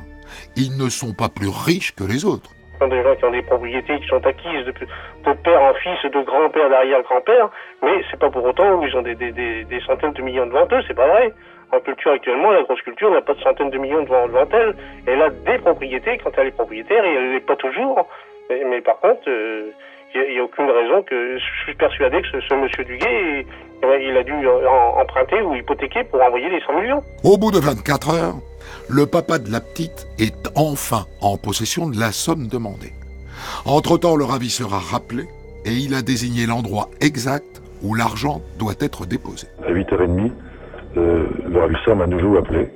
ils 0.55 0.77
ne 0.77 0.89
sont 0.89 1.13
pas 1.13 1.29
plus 1.29 1.49
riches 1.49 1.93
que 1.95 2.03
les 2.03 2.25
autres. 2.25 2.51
Des 2.81 3.03
gens 3.03 3.15
qui 3.15 3.25
ont 3.25 3.31
des 3.31 3.41
propriétés 3.41 3.99
qui 3.99 4.07
sont 4.07 4.25
acquises 4.25 4.65
de, 4.65 5.33
père 5.43 5.61
en 5.61 5.73
fils, 5.75 6.11
de 6.11 6.21
grand-père, 6.23 6.69
d'arrière-grand-père, 6.69 7.49
mais 7.81 8.03
c'est 8.11 8.19
pas 8.19 8.29
pour 8.29 8.43
autant 8.43 8.79
qu'ils 8.81 8.95
ont 8.97 9.01
des, 9.01 9.15
des, 9.15 9.31
des, 9.31 9.63
des, 9.63 9.79
centaines 9.81 10.11
de 10.11 10.21
millions 10.21 10.45
devant 10.45 10.67
eux, 10.71 10.81
c'est 10.87 10.93
pas 10.93 11.07
vrai. 11.07 11.33
En 11.71 11.79
culture 11.79 12.11
actuellement, 12.11 12.51
la 12.51 12.63
grosse 12.63 12.81
culture 12.81 13.11
n'a 13.11 13.21
pas 13.21 13.33
de 13.33 13.41
centaines 13.41 13.69
de 13.69 13.77
millions 13.77 14.03
devant, 14.03 14.27
devant 14.27 14.47
elle. 14.51 14.75
Elle 15.07 15.21
a 15.21 15.29
des 15.29 15.57
propriétés 15.59 16.19
quand 16.23 16.31
elle 16.37 16.47
est 16.47 16.51
propriétaire 16.51 17.03
et 17.03 17.13
elle 17.13 17.31
n'est 17.31 17.39
pas 17.39 17.55
toujours. 17.55 18.07
Mais, 18.49 18.81
par 18.81 18.99
contre, 18.99 19.21
il 19.25 19.31
euh, 19.31 20.31
n'y 20.31 20.39
a, 20.39 20.43
aucune 20.43 20.69
raison 20.69 21.01
que 21.03 21.37
je 21.37 21.63
suis 21.63 21.73
persuadé 21.73 22.21
que 22.21 22.39
ce, 22.39 22.53
monsieur 22.53 22.83
Duguay, 22.83 23.45
il 23.83 24.17
a 24.17 24.23
dû 24.23 24.33
emprunter 24.99 25.41
ou 25.41 25.55
hypothéquer 25.55 26.03
pour 26.05 26.21
envoyer 26.21 26.49
les 26.49 26.59
100 26.61 26.81
millions. 26.81 27.03
Au 27.23 27.37
bout 27.37 27.51
de 27.51 27.59
24 27.59 28.13
heures, 28.13 28.35
le 28.89 29.05
papa 29.05 29.39
de 29.39 29.51
la 29.51 29.61
petite 29.61 30.07
est 30.19 30.49
enfin 30.55 31.05
en 31.21 31.37
possession 31.37 31.87
de 31.87 31.99
la 31.99 32.11
somme 32.11 32.47
demandée. 32.47 32.93
Entre-temps, 33.65 34.15
le 34.15 34.25
ravisseur 34.25 34.73
a 34.73 34.79
rappelé 34.79 35.25
et 35.65 35.73
il 35.73 35.93
a 35.95 36.01
désigné 36.01 36.45
l'endroit 36.45 36.89
exact 37.01 37.61
où 37.83 37.93
l'argent 37.93 38.41
doit 38.57 38.75
être 38.79 39.05
déposé. 39.05 39.47
À 39.65 39.71
8h30, 39.71 40.31
euh, 40.97 41.25
le 41.47 41.59
ravisseur 41.59 41.95
m'a 41.95 42.07
nouveau 42.07 42.37
appelé 42.37 42.69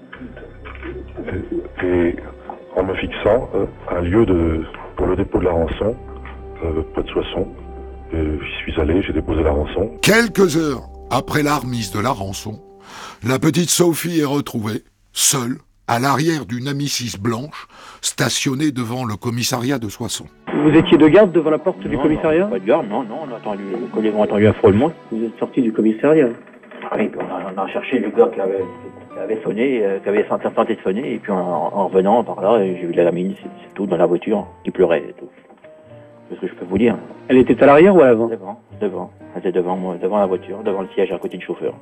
et, 1.82 1.86
et 1.86 2.16
en 2.76 2.84
me 2.84 2.94
fixant 2.96 3.50
euh, 3.56 3.66
un 3.92 4.02
lieu 4.02 4.26
de, 4.26 4.64
pour 4.96 5.08
le 5.08 5.16
dépôt 5.16 5.40
de 5.40 5.46
la 5.46 5.52
rançon 5.52 5.96
euh, 6.64 6.82
près 6.94 7.04
de 7.04 7.10
Soissons. 7.10 7.48
J'y 8.12 8.72
suis 8.72 8.82
allé, 8.82 9.02
j'ai 9.04 9.14
déposé 9.14 9.44
la 9.44 9.52
rançon. 9.52 9.92
Quelques 10.02 10.58
heures 10.58 10.90
après 11.12 11.44
la 11.44 11.58
remise 11.58 11.92
de 11.92 12.00
la 12.00 12.12
rançon, 12.12 12.60
la 13.24 13.40
petite 13.40 13.70
Sophie 13.70 14.20
est 14.20 14.26
retrouvée, 14.26 14.84
seule, 15.14 15.58
à 15.88 16.00
l'arrière 16.00 16.46
d'une 16.46 16.68
Amicis 16.68 17.18
blanche, 17.20 17.68
stationnée 18.02 18.72
devant 18.72 19.06
le 19.06 19.16
commissariat 19.16 19.80
de 19.80 19.90
Soissons. 19.90 20.28
Vous 20.54 20.70
étiez 20.70 20.98
de 20.98 21.08
garde 21.08 21.32
devant 21.32 21.50
la 21.50 21.58
porte 21.58 21.80
du 21.80 21.98
commissariat 21.98 22.46
non, 22.46 22.50
Pas 22.50 22.60
de 22.60 22.66
garde, 22.66 22.88
non, 22.88 23.04
non, 23.04 23.20
on 23.28 23.34
a 23.34 23.38
attendu, 23.38 23.64
les 23.72 23.88
collègues 23.88 24.16
ont 24.16 24.24
attendu 24.24 24.48
un 24.48 24.54
frôlement. 24.54 24.92
Vous 25.12 25.24
êtes 25.26 25.38
sorti 25.40 25.62
du 25.62 25.72
commissariat 25.72 26.28
Oui, 26.98 27.08
puis 27.08 27.20
on 27.20 27.34
a, 27.34 27.54
on 27.56 27.62
a 27.62 27.68
cherché 27.68 28.00
le 28.00 28.10
gars 28.10 28.30
qui 28.34 28.40
avait, 28.40 28.64
qui 29.14 29.20
avait 29.20 29.42
sonné, 29.44 29.86
euh, 29.86 30.00
qui 30.00 30.10
avait 30.10 30.24
tenté 30.24 30.76
de 30.76 30.82
sonner, 30.82 31.14
et 31.16 31.18
puis 31.18 31.32
en, 31.32 31.38
en 31.38 31.88
revenant 31.88 32.24
par 32.24 32.42
là, 32.42 32.60
j'ai 32.64 32.86
vu 32.86 32.94
la 32.94 33.06
gamine, 33.06 33.34
c'est 33.42 33.74
tout, 33.74 33.86
dans 33.86 33.98
la 33.98 34.06
voiture, 34.06 34.48
qui 34.64 34.72
pleurait 34.72 35.06
et 35.10 35.14
tout. 35.14 35.30
C'est 36.30 36.36
ce 36.36 36.42
que 36.42 36.48
je 36.48 36.54
peux 36.54 36.66
vous 36.66 36.78
dire. 36.78 36.96
Elle 37.28 37.38
était 37.38 37.62
à 37.64 37.66
l'arrière 37.66 37.96
ou 37.96 38.02
à 38.02 38.06
l'avant? 38.06 38.28
Devant, 38.28 38.60
devant. 38.80 39.12
Elle 39.34 39.40
était 39.40 39.52
devant 39.52 39.76
moi, 39.76 39.98
devant 40.02 40.20
la 40.20 40.28
voiture, 40.28 40.62
devant 40.64 40.82
le 40.82 40.88
siège 40.90 41.12
à 41.12 41.18
côté 41.18 41.38
du 41.38 41.46
chauffeur. 41.46 41.74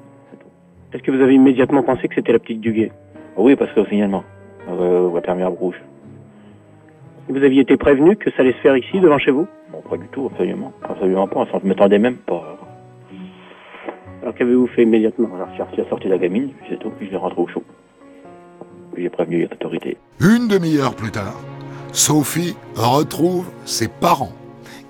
Est-ce 0.94 1.04
que 1.04 1.12
vous 1.12 1.22
avez 1.22 1.34
immédiatement 1.34 1.84
pensé 1.84 2.08
que 2.08 2.16
c'était 2.16 2.32
la 2.32 2.40
petite 2.40 2.62
Duguay? 2.62 2.92
Oui, 3.36 3.56
parce 3.56 3.72
que 3.74 3.84
finalement, 3.84 4.24
euh, 4.70 5.14
la 5.14 5.22
première 5.22 5.52
rouge. 5.52 5.76
Vous 7.30 7.44
aviez 7.44 7.62
été 7.62 7.76
prévenu 7.76 8.16
que 8.16 8.32
ça 8.32 8.38
allait 8.40 8.54
se 8.54 8.60
faire 8.60 8.78
ici, 8.78 9.00
devant 9.02 9.18
chez 9.18 9.32
vous? 9.32 9.48
Bon, 9.72 9.82
pas 9.82 9.98
du 9.98 10.08
tout, 10.08 10.30
absolument. 10.32 10.72
Absolument 10.82 11.28
pas, 11.28 11.46
on 11.52 11.60
ne 11.62 11.68
m'attendait 11.68 12.00
même 12.00 12.16
pas. 12.16 12.58
Alors 14.22 14.34
qu'avez-vous 14.34 14.68
fait 14.68 14.84
immédiatement? 14.84 15.30
J'ai 15.58 15.82
la 15.82 15.90
sortie 15.90 16.06
de 16.06 16.12
la 16.12 16.18
gamine, 16.18 16.50
puis 16.50 16.68
c'est 16.70 16.80
tout, 16.80 16.90
puis 16.98 17.08
je 17.08 17.12
l'ai 17.12 17.18
rentré 17.18 17.42
au 17.42 17.48
chaud. 17.48 17.64
J'ai 18.98 19.10
prévenu 19.10 19.40
les 19.40 19.46
autorités. 19.46 19.98
Une 20.22 20.48
demi-heure 20.48 20.96
plus 20.96 21.12
tard, 21.12 21.40
Sophie 21.98 22.56
retrouve 22.76 23.50
ses 23.66 23.88
parents 23.88 24.32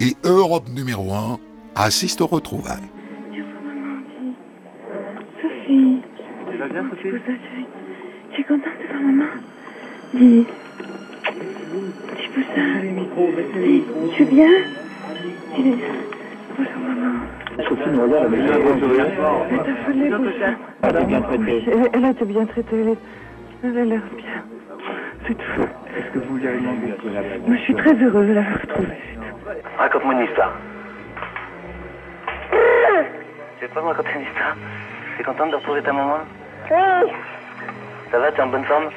et 0.01 0.13
Europe 0.25 0.67
numéro 0.75 1.13
1 1.13 1.39
assiste 1.73 2.19
aux 2.19 2.27
retrouvailles. 2.27 2.83
Sophie. 5.41 6.01
Tu 6.51 6.57
vas 6.57 6.67
bien, 6.67 6.83
Sophie? 6.89 7.11
Je 8.29 8.33
suis 8.33 8.43
contente 8.43 8.73
de 8.81 8.87
voir 8.89 9.01
maman? 9.01 9.23
Dis. 10.15 10.45
Dis 12.19 12.27
pour 12.33 12.43
ça. 12.43 12.61
Tu 14.13 14.23
es 14.23 14.25
bien? 14.25 14.49
Dis. 15.55 15.75
Bonjour 16.57 16.81
maman. 16.89 17.19
Sophie 17.69 17.89
nous 17.89 18.01
regarde 18.01 18.25
avec. 18.25 18.39
Elle 18.41 18.47
t'a. 20.39 20.57
Elle 20.83 20.97
a 20.97 20.99
été 20.99 21.05
bien 21.05 21.21
traitée. 21.21 21.63
Elle, 21.93 22.03
a 22.03 22.09
été 22.09 22.25
bien 22.25 22.45
traitée. 22.45 22.97
Elle 23.63 23.77
a 23.77 23.85
l'air 23.85 24.01
bien. 24.17 24.43
C'est 25.25 25.35
tout. 25.35 25.86
Est-ce 25.97 26.13
que 26.13 26.19
vous 26.19 26.37
lui 26.37 26.47
avez 26.47 26.59
demandé 26.59 26.93
je 27.47 27.63
suis 27.63 27.75
très 27.75 27.93
heureuse 27.93 28.27
de 28.27 28.33
l'avoir 28.33 28.61
retrouvée. 28.61 28.97
Raconte-moi 29.77 30.13
une 30.13 30.27
histoire. 30.27 30.53
Tu 33.59 33.65
veux 33.65 33.73
pas 33.73 33.81
me 33.81 33.87
raconter 33.87 34.09
une 34.15 34.21
histoire? 34.21 34.55
T'es 35.17 35.23
contente 35.23 35.49
de 35.51 35.55
retrouver 35.55 35.81
ta 35.81 35.93
maman? 35.93 36.19
Ça 36.69 38.19
va, 38.19 38.31
t'es 38.31 38.41
en 38.41 38.47
bonne 38.47 38.65
forme? 38.65 38.89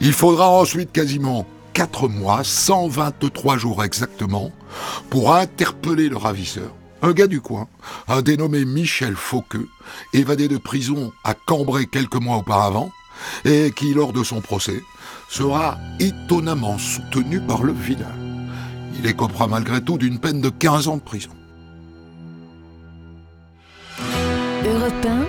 Il 0.00 0.12
faudra 0.12 0.48
ensuite 0.48 0.90
quasiment 0.90 1.46
4 1.74 2.08
mois, 2.08 2.40
123 2.42 3.56
jours 3.56 3.84
exactement, 3.84 4.50
pour 5.10 5.34
interpeller 5.34 6.08
le 6.08 6.16
ravisseur. 6.16 6.74
Un 7.02 7.12
gars 7.12 7.26
du 7.26 7.40
coin, 7.40 7.68
un 8.08 8.22
dénommé 8.22 8.64
Michel 8.64 9.14
Fauqueux, 9.14 9.68
évadé 10.12 10.48
de 10.48 10.56
prison 10.56 11.12
à 11.22 11.34
Cambrai 11.34 11.86
quelques 11.86 12.20
mois 12.20 12.38
auparavant, 12.38 12.90
et 13.44 13.70
qui, 13.70 13.94
lors 13.94 14.12
de 14.12 14.24
son 14.24 14.40
procès, 14.40 14.80
sera 15.34 15.78
étonnamment 15.98 16.78
soutenu 16.78 17.40
par 17.40 17.64
le 17.64 17.72
village. 17.72 18.06
Il 18.96 19.04
écopera 19.04 19.48
malgré 19.48 19.80
tout 19.80 19.98
d'une 19.98 20.20
peine 20.20 20.40
de 20.40 20.48
15 20.48 20.86
ans 20.86 20.96
de 20.96 21.02
prison. 21.02 21.30
Europe 24.64 25.04
1, 25.04 25.24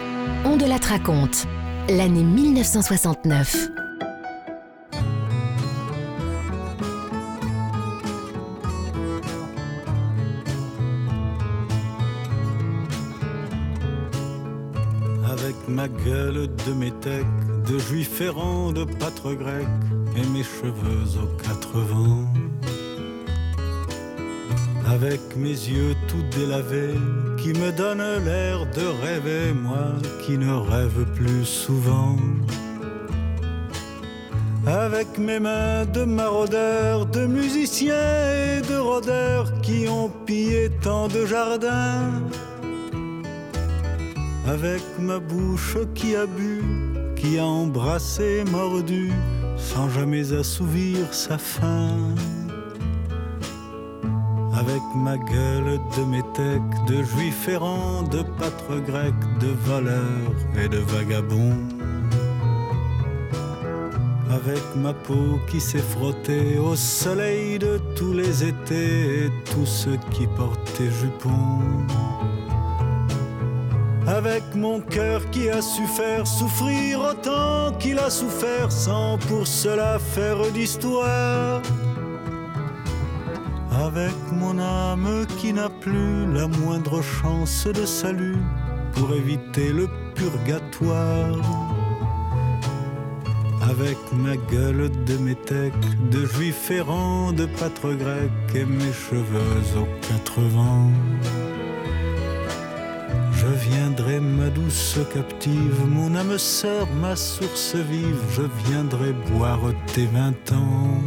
on 0.45 0.57
de 0.57 0.65
la 0.65 0.77
raconte. 0.77 1.47
L'année 1.89 2.23
1969. 2.23 3.67
Avec 15.27 15.55
ma 15.67 15.87
gueule 15.87 16.47
de 16.67 16.73
métèque, 16.73 17.25
de 17.67 17.79
juif 17.79 18.21
errant, 18.21 18.71
de 18.71 18.83
pâtre 18.83 19.33
grec, 19.33 19.67
et 20.15 20.27
mes 20.29 20.43
cheveux 20.43 21.19
aux 21.21 21.43
quatre 21.43 21.79
vents. 21.79 22.25
Avec 24.87 25.21
mes 25.35 25.49
yeux 25.49 25.95
tout 26.07 26.23
délavés, 26.37 26.99
qui 27.37 27.49
me 27.49 27.71
donnent 27.71 28.23
l'air 28.23 28.65
de 28.67 28.85
rêver, 29.03 29.53
moi 29.53 29.87
qui 30.25 30.37
ne 30.37 30.53
rêve 30.53 31.05
plus 31.15 31.45
souvent. 31.45 32.15
Avec 34.67 35.17
mes 35.17 35.39
mains 35.39 35.85
de 35.85 36.03
maraudeurs, 36.03 37.05
de 37.05 37.25
musiciens 37.25 37.93
et 37.95 38.61
de 38.61 38.77
rôdeurs 38.77 39.61
qui 39.61 39.87
ont 39.87 40.09
pillé 40.25 40.69
tant 40.81 41.07
de 41.07 41.25
jardins 41.25 42.11
avec 44.47 44.81
ma 44.99 45.19
bouche 45.19 45.77
qui 45.95 46.15
a 46.15 46.25
bu, 46.25 46.61
qui 47.25 47.39
a 47.39 47.45
embrassé, 47.45 48.43
mordu, 48.51 49.11
sans 49.57 49.89
jamais 49.89 50.33
assouvir 50.33 51.13
sa 51.13 51.37
faim. 51.37 51.97
Avec 54.53 54.81
ma 54.95 55.17
gueule 55.17 55.79
de 55.97 56.03
métèque, 56.03 56.85
de 56.87 57.03
juif 57.03 57.47
errant, 57.47 58.03
de 58.03 58.21
pâtre 58.37 58.79
grec, 58.85 59.13
de 59.39 59.51
voleur 59.65 60.31
et 60.63 60.67
de 60.67 60.77
vagabond. 60.77 61.55
Avec 64.29 64.63
ma 64.75 64.93
peau 64.93 65.39
qui 65.49 65.59
s'est 65.59 65.87
frottée 65.95 66.57
au 66.57 66.75
soleil 66.75 67.57
de 67.59 67.79
tous 67.95 68.13
les 68.13 68.43
étés 68.43 69.25
et 69.25 69.31
tous 69.51 69.65
ceux 69.65 69.97
qui 70.11 70.27
portaient 70.27 70.91
jupons 71.01 71.61
avec 74.07 74.43
mon 74.55 74.79
cœur 74.79 75.29
qui 75.31 75.49
a 75.49 75.61
su 75.61 75.85
faire 75.87 76.27
souffrir 76.27 76.99
autant 76.99 77.71
qu'il 77.79 77.97
a 77.99 78.09
souffert 78.09 78.71
sans 78.71 79.17
pour 79.17 79.47
cela 79.47 79.97
faire 79.99 80.39
d'histoire. 80.51 81.61
Avec 83.71 84.15
mon 84.31 84.59
âme 84.59 85.25
qui 85.37 85.53
n'a 85.53 85.69
plus 85.69 86.31
la 86.33 86.47
moindre 86.47 87.01
chance 87.01 87.67
de 87.67 87.85
salut 87.85 88.37
pour 88.93 89.13
éviter 89.13 89.71
le 89.73 89.87
purgatoire. 90.13 91.35
Avec 93.69 93.97
ma 94.13 94.37
gueule 94.37 94.91
de 95.05 95.17
métèque, 95.17 95.73
de 96.11 96.25
juif 96.25 96.69
errant, 96.69 97.33
de 97.33 97.45
pâtre 97.45 97.93
grec 97.93 98.31
et 98.53 98.65
mes 98.65 98.93
cheveux 98.93 99.79
aux 99.79 100.07
quatre 100.07 100.39
vents. 100.39 100.91
Je 103.45 103.69
viendrai, 103.69 104.19
ma 104.19 104.49
douce 104.49 104.97
captive, 105.13 105.79
mon 105.87 106.15
âme 106.15 106.37
sœur, 106.37 106.87
ma 106.99 107.15
source 107.15 107.75
vive, 107.75 108.23
je 108.31 108.41
viendrai 108.67 109.13
boire 109.29 109.59
tes 109.93 110.07
vingt 110.07 110.51
ans. 110.51 110.99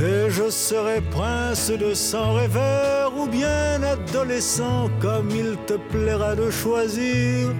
Et 0.00 0.30
je 0.30 0.48
serai 0.48 1.02
prince 1.10 1.70
de 1.70 1.92
sang 1.92 2.32
rêveur 2.32 3.12
ou 3.18 3.26
bien 3.26 3.82
adolescent, 3.82 4.88
comme 4.98 5.28
il 5.30 5.58
te 5.66 5.74
plaira 5.90 6.34
de 6.34 6.50
choisir. 6.50 7.50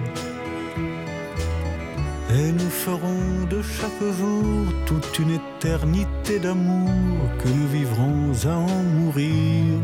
Et 2.37 2.51
nous 2.51 2.71
ferons 2.71 3.45
de 3.47 3.61
chaque 3.61 4.05
jour 4.19 4.65
toute 4.87 5.19
une 5.19 5.39
éternité 5.39 6.39
d'amour 6.39 7.29
que 7.37 7.47
nous 7.47 7.67
vivrons 7.67 8.31
à 8.45 8.55
en 8.55 8.83
mourir 8.97 9.79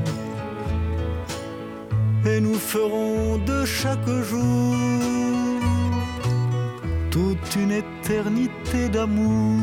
et 2.25 2.39
nous 2.39 2.55
ferons 2.55 3.37
de 3.37 3.65
chaque 3.65 4.09
jour 4.23 4.75
toute 7.09 7.55
une 7.55 7.71
éternité 7.71 8.89
d'amour 8.89 9.59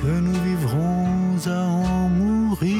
que 0.00 0.20
nous 0.20 0.40
vivrons 0.44 1.36
à 1.46 1.64
en 1.64 2.08
mourir. 2.08 2.78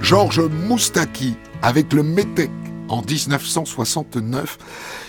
Georges 0.00 0.40
Moustaki 0.40 1.34
avec 1.62 1.92
le 1.92 2.02
Métèque 2.02 2.50
en 2.88 3.02
1969. 3.02 4.58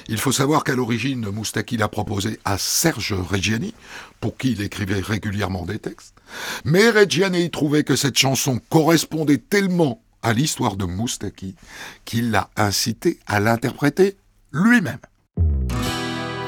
Il 0.08 0.18
faut 0.18 0.32
savoir 0.32 0.64
qu'à 0.64 0.76
l'origine, 0.76 1.30
Moustaki 1.30 1.78
l'a 1.78 1.88
proposé 1.88 2.40
à 2.44 2.58
Serge 2.58 3.14
Reggiani, 3.14 3.74
pour 4.20 4.36
qui 4.38 4.52
il 4.52 4.62
écrivait 4.62 5.00
régulièrement 5.00 5.66
des 5.66 5.80
textes. 5.80 6.16
Mais 6.66 6.90
Reggiani 6.90 7.50
trouvait 7.50 7.84
que 7.84 7.96
cette 7.96 8.18
chanson 8.18 8.60
correspondait 8.70 9.38
tellement 9.38 10.02
à 10.24 10.34
l'histoire 10.34 10.76
de 10.76 10.86
Moustaki 10.86 11.56
qu'il 12.06 12.32
l'a 12.32 12.50
incité 12.56 13.20
à 13.28 13.40
l'interpréter 13.40 14.18
lui-même. 14.52 15.00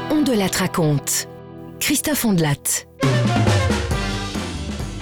Ondelat 0.10 0.52
raconte. 0.58 1.28
Christophe 1.80 2.26
Ondelat. 2.26 2.86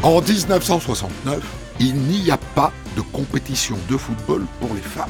En 0.03 0.21
1969, 0.21 1.43
il 1.79 1.95
n'y 1.95 2.31
a 2.31 2.37
pas 2.37 2.71
de 2.95 3.01
compétition 3.01 3.77
de 3.89 3.97
football 3.97 4.45
pour 4.59 4.73
les 4.73 4.81
femmes. 4.81 5.09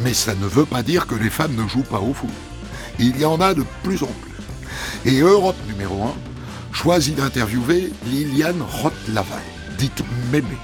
Mais 0.00 0.14
ça 0.14 0.34
ne 0.34 0.46
veut 0.46 0.66
pas 0.66 0.82
dire 0.82 1.06
que 1.06 1.14
les 1.14 1.30
femmes 1.30 1.54
ne 1.54 1.66
jouent 1.66 1.82
pas 1.82 2.00
au 2.00 2.12
foot. 2.12 2.30
Il 2.98 3.18
y 3.18 3.24
en 3.24 3.40
a 3.40 3.54
de 3.54 3.64
plus 3.82 4.02
en 4.02 4.06
plus. 4.06 5.10
Et 5.10 5.20
Europe 5.20 5.56
numéro 5.66 6.04
1 6.04 6.14
choisit 6.72 7.14
d'interviewer 7.14 7.92
Liliane 8.06 8.62
Roth-Laval, 8.62 9.42
dite 9.78 10.02
Mémé. 10.30 10.56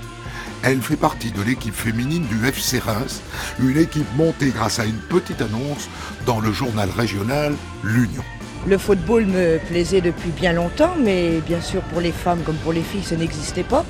Elle 0.65 0.81
fait 0.83 0.97
partie 0.97 1.31
de 1.31 1.41
l'équipe 1.41 1.75
féminine 1.75 2.27
du 2.27 2.47
FC 2.47 2.81
Reims, 2.81 3.23
une 3.61 3.79
équipe 3.79 4.09
montée 4.17 4.51
grâce 4.51 4.81
à 4.81 4.87
une 4.87 4.99
petite 4.99 5.41
annonce 5.41 5.89
dans 6.27 6.41
le 6.41 6.53
journal 6.53 6.91
régional 6.91 7.55
L'Union. 7.85 8.25
Le 8.67 8.77
football 8.77 9.27
me 9.27 9.59
plaisait 9.69 10.01
depuis 10.01 10.31
bien 10.31 10.53
longtemps, 10.53 10.95
mais 11.01 11.41
bien 11.47 11.61
sûr 11.61 11.81
pour 11.83 12.01
les 12.01 12.11
femmes 12.11 12.41
comme 12.45 12.57
pour 12.57 12.73
les 12.73 12.83
filles, 12.83 13.05
ça 13.05 13.15
n'existait 13.15 13.63
pas. 13.63 13.85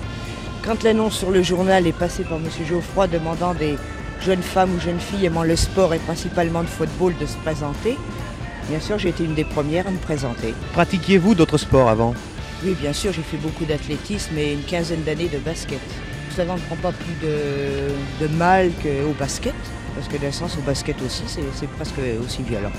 Quand 0.62 0.82
l'annonce 0.82 1.16
sur 1.16 1.30
le 1.30 1.42
journal 1.42 1.86
est 1.86 1.92
passée 1.92 2.24
par 2.24 2.36
M. 2.36 2.44
Geoffroy 2.68 3.06
demandant 3.06 3.54
des 3.54 3.76
jeunes 4.24 4.42
femmes 4.42 4.74
ou 4.76 4.80
jeunes 4.80 5.00
filles 5.00 5.24
aimant 5.24 5.44
le 5.44 5.56
sport 5.56 5.94
et 5.94 5.98
principalement 5.98 6.60
le 6.60 6.66
football 6.66 7.14
de 7.18 7.24
se 7.24 7.36
présenter, 7.38 7.96
bien 8.68 8.80
sûr 8.80 8.98
j'ai 8.98 9.08
été 9.08 9.24
une 9.24 9.34
des 9.34 9.44
premières 9.44 9.86
à 9.86 9.90
me 9.90 9.98
présenter. 9.98 10.52
Pratiquiez-vous 10.74 11.34
d'autres 11.34 11.58
sports 11.58 11.88
avant? 11.88 12.14
Oui, 12.64 12.76
bien 12.80 12.92
sûr, 12.92 13.12
j'ai 13.12 13.22
fait 13.22 13.36
beaucoup 13.36 13.64
d'athlétisme 13.64 14.36
et 14.36 14.52
une 14.52 14.64
quinzaine 14.64 15.04
d'années 15.04 15.28
de 15.28 15.38
basket. 15.38 15.78
Ça 16.38 16.44
ne 16.44 16.56
prend 16.56 16.76
pas 16.76 16.92
plus 16.92 17.26
de, 17.26 18.24
de 18.24 18.32
mal 18.36 18.70
qu'au 18.80 19.12
basket, 19.18 19.56
parce 19.96 20.06
que 20.06 20.18
d'un 20.18 20.30
sens, 20.30 20.56
au 20.56 20.60
basket 20.60 20.94
aussi, 21.02 21.24
c'est 21.26 21.68
presque 21.70 21.96
aussi 22.24 22.42
violent. 22.42 22.70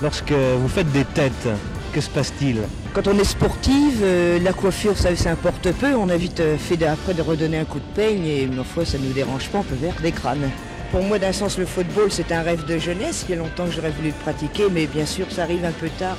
Lorsque 0.00 0.30
vous 0.30 0.68
faites 0.68 0.92
des 0.92 1.04
têtes, 1.04 1.48
que 1.92 2.00
se 2.00 2.08
passe-t-il? 2.10 2.58
Quand 2.94 3.08
on 3.08 3.18
est 3.18 3.24
sportive, 3.24 4.02
euh, 4.04 4.38
la 4.38 4.52
coiffure, 4.52 4.96
ça, 4.96 5.16
ça 5.16 5.32
importe 5.32 5.72
peu. 5.72 5.96
On 5.96 6.10
a 6.10 6.16
vite 6.16 6.40
fait 6.58 6.80
après 6.86 7.12
de 7.12 7.22
redonner 7.22 7.58
un 7.58 7.64
coup 7.64 7.80
de 7.80 7.94
peigne 7.96 8.24
et 8.24 8.46
ma 8.46 8.62
foi, 8.62 8.84
ça 8.84 8.98
ne 8.98 9.08
nous 9.08 9.12
dérange 9.12 9.48
pas, 9.48 9.58
on 9.58 9.64
peut 9.64 9.74
faire 9.74 10.00
des 10.00 10.12
crânes. 10.12 10.48
Pour 10.92 11.02
moi, 11.02 11.18
d'un 11.18 11.32
sens, 11.32 11.58
le 11.58 11.66
football, 11.66 12.12
c'est 12.12 12.30
un 12.30 12.42
rêve 12.42 12.66
de 12.66 12.78
jeunesse. 12.78 13.24
Il 13.28 13.34
y 13.34 13.34
a 13.36 13.42
longtemps 13.42 13.66
que 13.66 13.72
j'aurais 13.72 13.90
voulu 13.90 14.10
le 14.10 14.14
pratiquer, 14.14 14.66
mais 14.70 14.86
bien 14.86 15.06
sûr, 15.06 15.26
ça 15.32 15.42
arrive 15.42 15.64
un 15.64 15.72
peu 15.72 15.88
tard 15.98 16.18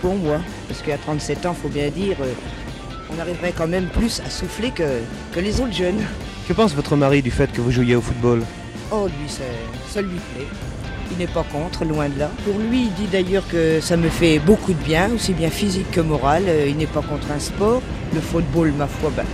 pour 0.00 0.14
moi. 0.14 0.38
Parce 0.68 0.80
qu'à 0.80 0.96
37 0.96 1.44
ans, 1.44 1.54
faut 1.54 1.68
bien 1.68 1.88
dire, 1.88 2.18
euh, 2.20 2.32
on 3.12 3.20
arriverait 3.20 3.52
quand 3.52 3.66
même 3.66 3.86
plus 3.86 4.22
à 4.24 4.30
souffler 4.30 4.70
que, 4.70 5.00
que 5.32 5.40
les 5.40 5.60
autres 5.60 5.74
jeunes. 5.74 6.04
Que 6.46 6.52
pense 6.52 6.74
votre 6.74 6.94
mari 6.94 7.22
du 7.22 7.32
fait 7.32 7.50
que 7.50 7.60
vous 7.60 7.72
jouiez 7.72 7.96
au 7.96 8.00
football? 8.00 8.42
Oh, 8.92 9.08
lui, 9.08 9.28
ça, 9.28 9.42
ça 9.88 10.00
lui 10.00 10.18
plaît. 10.34 10.46
Il 11.10 11.18
n'est 11.18 11.26
pas 11.26 11.44
contre, 11.50 11.84
loin 11.84 12.08
de 12.08 12.20
là. 12.20 12.30
Pour 12.44 12.58
lui, 12.58 12.84
il 12.84 12.92
dit 12.94 13.08
d'ailleurs 13.10 13.42
que 13.48 13.80
ça 13.80 13.96
me 13.96 14.08
fait 14.08 14.38
beaucoup 14.38 14.72
de 14.72 14.82
bien, 14.84 15.10
aussi 15.12 15.32
bien 15.32 15.50
physique 15.50 15.90
que 15.90 16.00
moral. 16.00 16.44
Euh, 16.46 16.66
Il 16.68 16.76
n'est 16.76 16.86
pas 16.86 17.02
contre 17.02 17.32
un 17.32 17.40
sport. 17.40 17.82
Le 18.14 18.20
football, 18.20 18.72
ma 18.78 18.86
foi, 18.86 19.10
ben, 19.16 19.24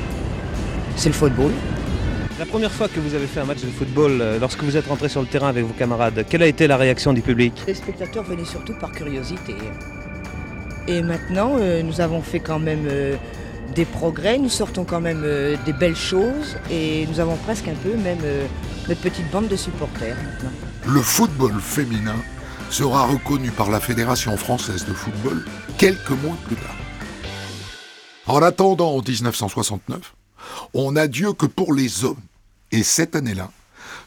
c'est 0.97 1.11
le 1.11 1.15
football. 1.15 1.51
La 2.39 2.47
première 2.47 2.73
fois 2.73 2.89
que 2.89 2.99
vous 2.99 3.15
avez 3.15 3.27
fait 3.27 3.41
un 3.41 3.45
match 3.45 3.61
de 3.61 3.67
football, 3.67 4.19
euh, 4.21 4.39
lorsque 4.39 4.63
vous 4.63 4.77
êtes 4.79 4.87
rentré 4.87 5.11
sur 5.11 5.21
le 5.21 5.27
terrain 5.27 5.49
avec 5.49 5.65
vos 5.65 5.75
camarades, 5.75 6.25
quelle 6.31 6.43
a 6.43 6.47
été 6.47 6.67
la 6.67 6.79
réaction 6.79 7.13
du 7.13 7.21
public? 7.21 7.53
Les 7.67 7.75
spectateurs 7.75 8.25
venaient 8.25 8.47
surtout 8.47 8.75
par 8.75 8.91
curiosité. 8.91 9.55
Et 10.89 11.03
maintenant, 11.03 11.57
euh, 11.61 11.83
nous 11.83 12.01
avons 12.01 12.23
fait 12.23 12.41
quand 12.41 12.59
même 12.59 12.87
euh, 12.89 13.17
des 13.75 13.85
progrès, 13.85 14.39
nous 14.39 14.49
sortons 14.49 14.85
quand 14.85 15.01
même 15.01 15.23
euh, 15.25 15.57
des 15.65 15.73
belles 15.73 15.97
choses 15.97 16.57
et 16.71 17.07
nous 17.07 17.21
avons 17.21 17.37
presque 17.37 17.69
un 17.69 17.75
peu 17.75 17.97
même 17.97 18.21
euh, 18.23 18.47
notre 18.89 19.01
petite 19.01 19.31
bande 19.31 19.49
de 19.49 19.57
supporters. 19.57 20.17
Le 20.87 21.01
football 21.01 21.61
féminin 21.61 22.17
sera 22.71 23.07
reconnu 23.07 23.51
par 23.51 23.71
la 23.71 23.81
Fédération 23.81 24.37
française 24.37 24.87
de 24.87 24.93
football 24.93 25.45
quelques 25.79 26.11
mois 26.11 26.37
plus 26.47 26.57
tard. 26.57 26.77
En 28.27 28.43
attendant, 28.43 28.97
en 28.97 29.03
1969, 29.03 30.15
on 30.75 30.93
n'a 30.93 31.09
Dieu 31.09 31.33
que 31.33 31.47
pour 31.47 31.75
les 31.75 32.05
hommes. 32.05 32.21
Et 32.71 32.83
cette 32.83 33.17
année-là, 33.17 33.51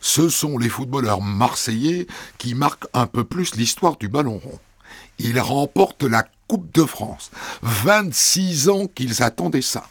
ce 0.01 0.29
sont 0.29 0.57
les 0.57 0.69
footballeurs 0.69 1.21
marseillais 1.21 2.07
qui 2.37 2.55
marquent 2.55 2.87
un 2.93 3.07
peu 3.07 3.23
plus 3.23 3.55
l'histoire 3.55 3.97
du 3.97 4.07
ballon 4.07 4.39
rond. 4.43 4.59
Ils 5.19 5.39
remportent 5.39 6.03
la 6.03 6.25
Coupe 6.47 6.71
de 6.73 6.83
France. 6.83 7.31
26 7.63 8.69
ans 8.69 8.85
qu'ils 8.93 9.23
attendaient 9.23 9.61
ça. 9.61 9.83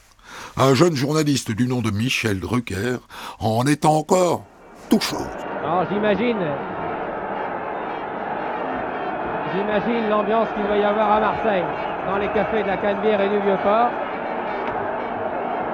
Un 0.56 0.74
jeune 0.74 0.94
journaliste 0.94 1.50
du 1.50 1.66
nom 1.66 1.82
de 1.82 1.90
Michel 1.90 2.38
Drucker 2.38 2.98
en 3.40 3.66
est 3.66 3.84
encore 3.84 4.44
tout. 4.88 5.00
Alors 5.64 5.84
j'imagine, 5.90 6.38
j'imagine 9.52 10.08
l'ambiance 10.08 10.48
qu'il 10.54 10.64
va 10.64 10.76
y 10.76 10.84
avoir 10.84 11.12
à 11.12 11.20
Marseille, 11.20 11.64
dans 12.06 12.18
les 12.18 12.28
cafés 12.28 12.62
de 12.62 12.68
la 12.68 12.76
Canebière 12.76 13.20
et 13.20 13.28
du 13.30 13.40
Vieux-Port, 13.40 13.90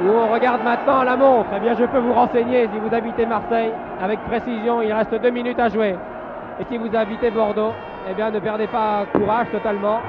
où 0.03 0.09
on 0.09 0.33
regarde 0.33 0.63
maintenant 0.63 1.03
la 1.03 1.17
montre. 1.17 1.51
Eh 1.57 1.61
bien, 1.61 1.77
je 1.79 1.85
peux 1.85 1.99
vous 1.99 2.15
renseigner 2.15 2.69
si 2.73 2.79
vous 2.79 2.95
habitez 2.95 3.27
Marseille, 3.27 3.73
avec 4.01 4.21
précision, 4.27 4.81
il 4.81 4.93
reste 4.93 5.15
deux 5.15 5.31
minutes 5.31 5.59
à 5.59 5.69
jouer. 5.69 5.95
Et 6.59 6.65
si 6.71 6.79
vous 6.79 6.95
habitez 6.97 7.31
Bordeaux, 7.31 7.73
eh 8.09 8.15
bien, 8.15 8.31
ne 8.31 8.39
perdez 8.41 8.67
pas 8.67 9.05
courage 9.13 9.49
totalement. 9.53 10.01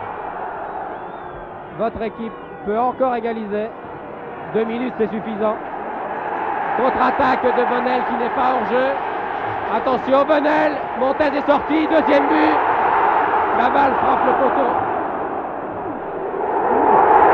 Votre 1.78 2.02
équipe 2.02 2.34
peut 2.66 2.78
encore 2.78 3.16
égaliser. 3.16 3.68
Deux 4.54 4.66
minutes, 4.66 4.94
c'est 4.98 5.10
suffisant. 5.10 5.56
Contre-attaque 6.78 7.44
de 7.44 7.70
Bonnel 7.70 8.02
qui 8.10 8.16
n'est 8.18 8.36
pas 8.36 8.54
hors 8.54 8.66
jeu. 8.72 8.88
Attention, 9.74 10.26
Bonnel. 10.26 10.74
Montez 11.00 11.26
est 11.38 11.46
sorti. 11.50 11.88
Deuxième 11.88 12.28
but. 12.28 12.58
La 13.58 13.70
balle 13.70 13.94
frappe 13.94 14.26
le 14.26 14.34
poteau. 14.34 14.72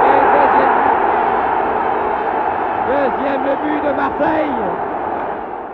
Et 0.05 0.19
deuxième, 0.37 0.75
deuxième 2.87 3.43
but 3.63 3.81
de 3.87 3.93
Marseille. 3.95 4.51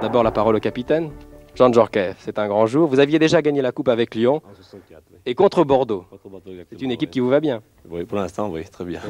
D'abord 0.02 0.24
la 0.24 0.32
parole 0.32 0.56
au 0.56 0.60
capitaine. 0.60 1.12
Jean 1.56 1.72
Djorkaeff, 1.72 2.16
c'est 2.20 2.40
un 2.40 2.48
grand 2.48 2.66
jour. 2.66 2.88
Vous 2.88 3.00
aviez 3.00 3.20
déjà 3.20 3.42
gagné 3.42 3.62
la 3.62 3.72
coupe 3.72 3.88
avec 3.88 4.16
Lyon 4.16 4.42
et 5.26 5.36
contre 5.36 5.64
Bordeaux. 5.64 6.06
C'est 6.70 6.82
une 6.82 6.92
équipe 6.92 7.12
qui 7.12 7.20
vous 7.20 7.30
va 7.30 7.40
bien. 7.40 7.62
Oui, 7.90 8.04
pour 8.06 8.18
l'instant, 8.18 8.50
oui, 8.50 8.64
très 8.72 8.86
bien. 8.86 9.02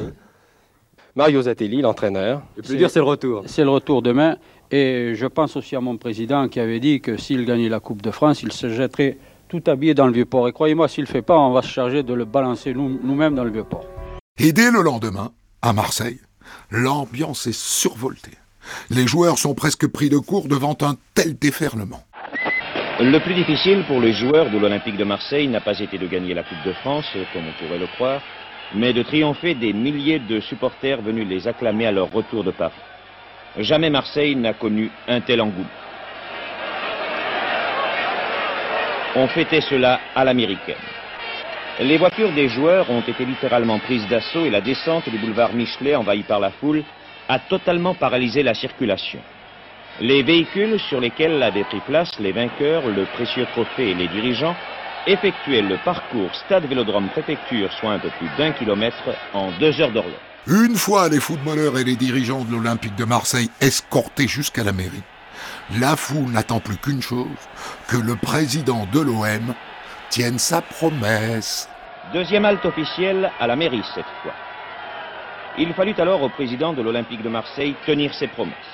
Mario 1.16 1.42
Zatelli, 1.42 1.80
l'entraîneur. 1.80 2.42
Le 2.56 2.62
plus 2.62 2.76
dur, 2.76 2.90
c'est 2.90 2.98
le 2.98 3.04
retour. 3.04 3.42
C'est 3.46 3.62
le 3.62 3.70
retour 3.70 4.02
demain. 4.02 4.36
Et 4.70 5.12
je 5.14 5.26
pense 5.26 5.56
aussi 5.56 5.76
à 5.76 5.80
mon 5.80 5.96
président 5.96 6.48
qui 6.48 6.58
avait 6.58 6.80
dit 6.80 7.00
que 7.00 7.16
s'il 7.16 7.44
gagnait 7.44 7.68
la 7.68 7.78
Coupe 7.80 8.02
de 8.02 8.10
France, 8.10 8.42
il 8.42 8.50
se 8.50 8.68
jetterait 8.68 9.18
tout 9.48 9.62
habillé 9.66 9.94
dans 9.94 10.06
le 10.06 10.12
Vieux-Port. 10.12 10.48
Et 10.48 10.52
croyez-moi, 10.52 10.88
s'il 10.88 11.02
ne 11.02 11.06
le 11.06 11.12
fait 11.12 11.22
pas, 11.22 11.38
on 11.38 11.52
va 11.52 11.62
se 11.62 11.68
charger 11.68 12.02
de 12.02 12.14
le 12.14 12.24
balancer 12.24 12.74
nous- 12.74 12.98
nous-mêmes 13.02 13.34
dans 13.36 13.44
le 13.44 13.50
Vieux-Port. 13.50 13.84
Et 14.38 14.52
dès 14.52 14.70
le 14.72 14.82
lendemain, 14.82 15.30
à 15.62 15.72
Marseille, 15.72 16.18
l'ambiance 16.70 17.46
est 17.46 17.56
survoltée. 17.56 18.32
Les 18.90 19.06
joueurs 19.06 19.38
sont 19.38 19.54
presque 19.54 19.86
pris 19.86 20.08
de 20.08 20.18
court 20.18 20.48
devant 20.48 20.76
un 20.80 20.96
tel 21.14 21.38
déferlement. 21.38 22.02
Le 23.00 23.18
plus 23.18 23.34
difficile 23.34 23.82
pour 23.88 24.00
les 24.00 24.12
joueurs 24.12 24.50
de 24.50 24.56
l'Olympique 24.56 24.96
de 24.96 25.02
Marseille 25.02 25.48
n'a 25.48 25.60
pas 25.60 25.80
été 25.80 25.98
de 25.98 26.06
gagner 26.06 26.32
la 26.32 26.44
Coupe 26.44 26.62
de 26.64 26.72
France, 26.74 27.10
comme 27.32 27.42
on 27.48 27.64
pourrait 27.64 27.80
le 27.80 27.88
croire, 27.88 28.20
mais 28.72 28.92
de 28.92 29.02
triompher 29.02 29.54
des 29.54 29.72
milliers 29.72 30.20
de 30.20 30.38
supporters 30.38 31.02
venus 31.02 31.26
les 31.26 31.48
acclamer 31.48 31.86
à 31.86 31.92
leur 31.92 32.12
retour 32.12 32.44
de 32.44 32.52
Paris. 32.52 32.72
Jamais 33.58 33.90
Marseille 33.90 34.36
n'a 34.36 34.52
connu 34.52 34.92
un 35.08 35.20
tel 35.20 35.40
engouement. 35.40 35.66
On 39.16 39.26
fêtait 39.26 39.60
cela 39.60 39.98
à 40.14 40.24
l'américaine. 40.24 40.76
Les 41.80 41.96
voitures 41.96 42.30
des 42.30 42.46
joueurs 42.46 42.88
ont 42.90 43.00
été 43.00 43.24
littéralement 43.24 43.80
prises 43.80 44.06
d'assaut 44.06 44.44
et 44.44 44.50
la 44.50 44.60
descente 44.60 45.08
du 45.08 45.18
boulevard 45.18 45.52
Michelet, 45.52 45.96
envahi 45.96 46.22
par 46.22 46.38
la 46.38 46.50
foule, 46.50 46.84
a 47.28 47.40
totalement 47.40 47.94
paralysé 47.94 48.44
la 48.44 48.54
circulation. 48.54 49.18
Les 50.00 50.24
véhicules 50.24 50.80
sur 50.80 51.00
lesquels 51.00 51.40
avaient 51.40 51.62
pris 51.64 51.80
place 51.80 52.18
les 52.18 52.32
vainqueurs, 52.32 52.88
le 52.88 53.04
précieux 53.14 53.46
trophée 53.52 53.90
et 53.90 53.94
les 53.94 54.08
dirigeants 54.08 54.56
effectuaient 55.06 55.62
le 55.62 55.76
parcours 55.84 56.34
Stade 56.34 56.64
Vélodrome 56.64 57.08
Préfecture, 57.10 57.72
soit 57.72 57.92
un 57.92 57.98
peu 58.00 58.10
plus 58.18 58.28
d'un 58.36 58.50
kilomètre, 58.50 59.14
en 59.32 59.52
deux 59.60 59.80
heures 59.80 59.92
d'horloge. 59.92 60.14
Une 60.48 60.74
fois 60.74 61.08
les 61.08 61.20
footballeurs 61.20 61.78
et 61.78 61.84
les 61.84 61.94
dirigeants 61.94 62.42
de 62.44 62.50
l'Olympique 62.50 62.96
de 62.96 63.04
Marseille 63.04 63.50
escortés 63.60 64.26
jusqu'à 64.26 64.64
la 64.64 64.72
mairie, 64.72 65.02
la 65.78 65.94
foule 65.94 66.32
n'attend 66.32 66.58
plus 66.58 66.76
qu'une 66.76 67.00
chose, 67.00 67.28
que 67.86 67.96
le 67.96 68.16
président 68.16 68.88
de 68.92 69.00
l'OM 69.00 69.54
tienne 70.10 70.40
sa 70.40 70.60
promesse. 70.60 71.68
Deuxième 72.12 72.44
halte 72.44 72.66
officielle 72.66 73.30
à 73.38 73.46
la 73.46 73.54
mairie 73.54 73.84
cette 73.94 74.04
fois. 74.22 74.34
Il 75.56 75.72
fallut 75.74 75.94
alors 75.98 76.20
au 76.20 76.28
président 76.30 76.72
de 76.72 76.82
l'Olympique 76.82 77.22
de 77.22 77.28
Marseille 77.28 77.76
tenir 77.86 78.12
ses 78.12 78.26
promesses. 78.26 78.73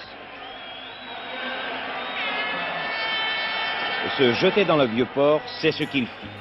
Se 4.17 4.33
jeter 4.35 4.65
dans 4.65 4.77
le 4.77 4.87
vieux 4.87 5.07
port, 5.15 5.41
c'est 5.61 5.73
ce 5.73 5.85
qu'il 5.85 6.07
fit. 6.07 6.40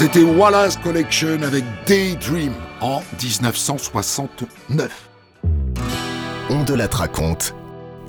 C'était 0.00 0.22
Wallace 0.22 0.78
Collection 0.78 1.42
avec 1.42 1.62
Daydream 1.86 2.54
en 2.80 3.02
1969. 3.22 5.10
Ondelat 6.48 6.88
raconte, 6.90 7.54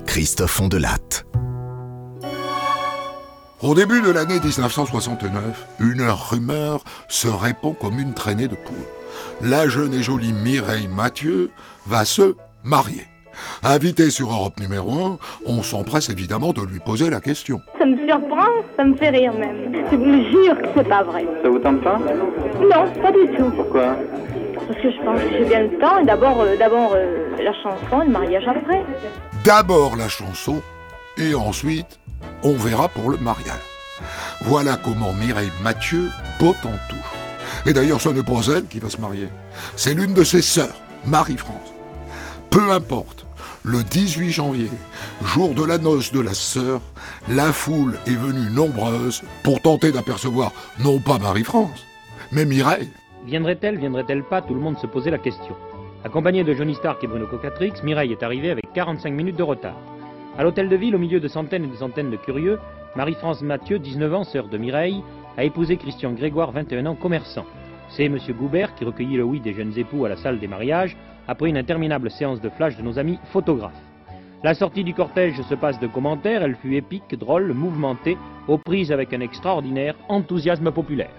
Christophe 0.06 0.58
Ondelat. 0.58 1.26
Au 3.60 3.74
début 3.74 4.00
de 4.00 4.10
l'année 4.10 4.40
1969, 4.40 5.66
une 5.80 6.00
rumeur 6.08 6.82
se 7.08 7.28
répand 7.28 7.76
comme 7.78 7.98
une 7.98 8.14
traînée 8.14 8.48
de 8.48 8.56
poules. 8.56 8.88
La 9.42 9.68
jeune 9.68 9.92
et 9.92 10.02
jolie 10.02 10.32
Mireille 10.32 10.88
Mathieu 10.88 11.50
va 11.84 12.06
se 12.06 12.36
marier. 12.64 13.06
Invitée 13.62 14.10
sur 14.10 14.30
Europe 14.30 14.58
numéro 14.60 14.92
1, 14.92 15.18
on 15.46 15.62
s'empresse 15.62 16.08
évidemment 16.10 16.52
de 16.52 16.62
lui 16.62 16.80
poser 16.80 17.10
la 17.10 17.20
question. 17.20 17.60
Ça 17.78 17.86
me 17.86 17.96
surprend, 18.06 18.48
ça 18.76 18.84
me 18.84 18.96
fait 18.96 19.10
rire 19.10 19.32
même. 19.34 19.84
Je 19.90 19.96
vous 19.96 20.30
jure 20.30 20.58
que 20.60 20.68
c'est 20.76 20.88
pas 20.88 21.02
vrai. 21.02 21.26
Ça 21.42 21.48
vous 21.48 21.58
tente 21.58 21.82
pas? 21.82 21.98
Non, 21.98 23.02
pas 23.02 23.12
du 23.12 23.36
tout. 23.36 23.50
Pourquoi? 23.56 23.96
Parce 24.54 24.80
que 24.80 24.90
je 24.90 25.04
pense 25.04 25.20
que 25.20 25.28
j'ai 25.30 25.44
bien 25.44 25.62
le 25.64 25.78
temps 25.78 25.98
et 25.98 26.04
d'abord 26.04 26.40
euh, 26.40 26.56
d'abord 26.56 26.92
euh, 26.94 27.36
la 27.42 27.52
chanson 27.54 28.02
et 28.02 28.06
le 28.06 28.12
mariage 28.12 28.44
après. 28.46 28.84
D'abord 29.44 29.96
la 29.96 30.08
chanson 30.08 30.62
et 31.18 31.34
ensuite 31.34 31.98
on 32.42 32.54
verra 32.54 32.88
pour 32.88 33.10
le 33.10 33.16
mariage. 33.18 33.60
Voilà 34.42 34.76
comment 34.76 35.12
Mireille 35.12 35.52
Mathieu 35.62 36.10
botte 36.40 36.64
en 36.64 36.76
touche. 36.88 37.66
Et 37.66 37.72
d'ailleurs, 37.72 38.00
ce 38.00 38.08
n'est 38.08 38.22
pas 38.22 38.40
elle 38.54 38.66
qui 38.66 38.80
va 38.80 38.88
se 38.88 39.00
marier. 39.00 39.28
C'est 39.76 39.94
l'une 39.94 40.14
de 40.14 40.24
ses 40.24 40.42
sœurs, 40.42 40.74
Marie-France. 41.06 41.72
Peu 42.50 42.70
importe, 42.70 43.21
le 43.64 43.82
18 43.84 44.30
janvier, 44.30 44.68
jour 45.24 45.54
de 45.54 45.64
la 45.64 45.78
noce 45.78 46.12
de 46.12 46.20
la 46.20 46.34
sœur, 46.34 46.80
la 47.28 47.52
foule 47.52 47.94
est 48.06 48.16
venue 48.16 48.50
nombreuse 48.50 49.22
pour 49.44 49.62
tenter 49.62 49.92
d'apercevoir 49.92 50.52
non 50.80 50.98
pas 50.98 51.18
Marie-France, 51.18 51.86
mais 52.32 52.44
Mireille. 52.44 52.88
Viendrait-elle, 53.24 53.78
viendrait-elle 53.78 54.24
pas 54.24 54.42
Tout 54.42 54.54
le 54.54 54.60
monde 54.60 54.78
se 54.78 54.88
posait 54.88 55.12
la 55.12 55.18
question. 55.18 55.54
Accompagnée 56.04 56.42
de 56.42 56.54
Johnny 56.54 56.74
Stark 56.74 57.04
et 57.04 57.06
Bruno 57.06 57.26
Cocatrix, 57.28 57.74
Mireille 57.84 58.10
est 58.10 58.24
arrivée 58.24 58.50
avec 58.50 58.72
45 58.74 59.12
minutes 59.12 59.36
de 59.36 59.44
retard. 59.44 59.76
À 60.36 60.42
l'hôtel 60.42 60.68
de 60.68 60.74
ville, 60.74 60.96
au 60.96 60.98
milieu 60.98 61.20
de 61.20 61.28
centaines 61.28 61.64
et 61.64 61.68
de 61.68 61.76
centaines 61.76 62.10
de 62.10 62.16
curieux, 62.16 62.58
Marie-France 62.96 63.42
Mathieu, 63.42 63.78
19 63.78 64.14
ans, 64.14 64.24
sœur 64.24 64.48
de 64.48 64.58
Mireille, 64.58 65.04
a 65.36 65.44
épousé 65.44 65.76
Christian 65.76 66.12
Grégoire, 66.12 66.50
21 66.50 66.86
ans, 66.86 66.96
commerçant. 66.96 67.46
C'est 67.90 68.06
M. 68.06 68.18
Goubert 68.30 68.74
qui 68.74 68.84
recueillit 68.84 69.16
le 69.16 69.22
oui 69.22 69.38
des 69.38 69.54
jeunes 69.54 69.78
époux 69.78 70.04
à 70.04 70.08
la 70.08 70.16
salle 70.16 70.40
des 70.40 70.48
mariages 70.48 70.96
après 71.28 71.48
une 71.48 71.56
interminable 71.56 72.10
séance 72.10 72.40
de 72.40 72.50
flash 72.50 72.76
de 72.76 72.82
nos 72.82 72.98
amis 72.98 73.18
photographes. 73.32 73.72
La 74.44 74.54
sortie 74.54 74.82
du 74.82 74.92
cortège 74.92 75.40
se 75.42 75.54
passe 75.54 75.78
de 75.78 75.86
commentaires, 75.86 76.42
elle 76.42 76.56
fut 76.56 76.74
épique, 76.74 77.16
drôle, 77.16 77.52
mouvementée, 77.52 78.18
aux 78.48 78.58
prises 78.58 78.90
avec 78.90 79.12
un 79.12 79.20
extraordinaire 79.20 79.94
enthousiasme 80.08 80.72
populaire. 80.72 81.12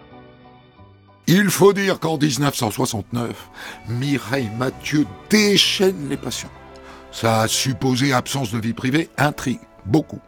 Il 1.27 1.49
faut 1.49 1.71
dire 1.71 2.01
qu'en 2.01 2.17
1969, 2.17 3.49
Mireille 3.87 4.49
Mathieu 4.57 5.05
déchaîne 5.29 6.09
les 6.09 6.17
passions. 6.17 6.49
Ça 7.11 7.41
a 7.41 7.47
supposé 7.47 8.11
absence 8.11 8.51
de 8.51 8.59
vie 8.59 8.73
privée, 8.73 9.09
intrigue, 9.17 9.61
beaucoup. 9.85 10.19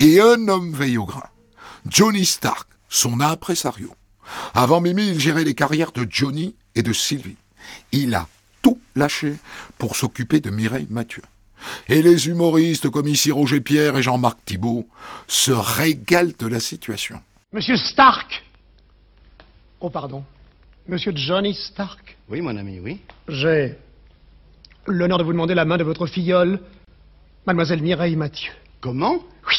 Et 0.00 0.20
un 0.20 0.48
homme 0.48 0.72
veille 0.72 0.98
au 0.98 1.06
grain. 1.06 1.28
Johnny 1.88 2.26
Stark, 2.26 2.68
son 2.90 3.20
impresario. 3.20 3.94
Avant 4.54 4.82
Mimi, 4.82 5.08
il 5.08 5.18
gérait 5.18 5.44
les 5.44 5.54
carrières 5.54 5.92
de 5.92 6.06
Johnny 6.10 6.54
et 6.74 6.82
de 6.82 6.92
Sylvie. 6.92 7.36
Il 7.92 8.14
a 8.14 8.26
tout 8.62 8.80
lâché 8.96 9.36
pour 9.78 9.96
s'occuper 9.96 10.40
de 10.40 10.50
Mireille 10.50 10.86
Mathieu. 10.90 11.22
Et 11.88 12.02
les 12.02 12.28
humoristes 12.28 12.88
comme 12.88 13.08
ici 13.08 13.32
Roger 13.32 13.60
Pierre 13.60 13.96
et 13.96 14.02
Jean-Marc 14.02 14.38
Thibault 14.44 14.86
se 15.26 15.50
régalent 15.50 16.32
de 16.38 16.46
la 16.46 16.60
situation. 16.60 17.20
Monsieur 17.52 17.76
Stark 17.76 18.44
Oh, 19.80 19.90
pardon. 19.90 20.24
Monsieur 20.88 21.12
Johnny 21.14 21.54
Stark 21.54 22.16
Oui, 22.28 22.40
mon 22.40 22.56
ami, 22.56 22.80
oui. 22.80 23.00
J'ai 23.28 23.76
l'honneur 24.86 25.18
de 25.18 25.24
vous 25.24 25.32
demander 25.32 25.54
la 25.54 25.64
main 25.64 25.76
de 25.76 25.84
votre 25.84 26.06
filleule, 26.06 26.60
mademoiselle 27.46 27.82
Mireille 27.82 28.16
Mathieu. 28.16 28.52
Comment? 28.80 29.22
Oui. 29.46 29.54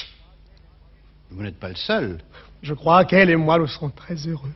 Vous 1.31 1.43
n'êtes 1.43 1.59
pas 1.59 1.69
le 1.69 1.75
seul. 1.75 2.19
Je 2.61 2.73
crois 2.73 3.05
qu'elle 3.05 3.29
et 3.29 3.35
moi 3.35 3.57
nous 3.59 3.67
serons 3.67 3.89
très 3.89 4.15
heureux. 4.27 4.51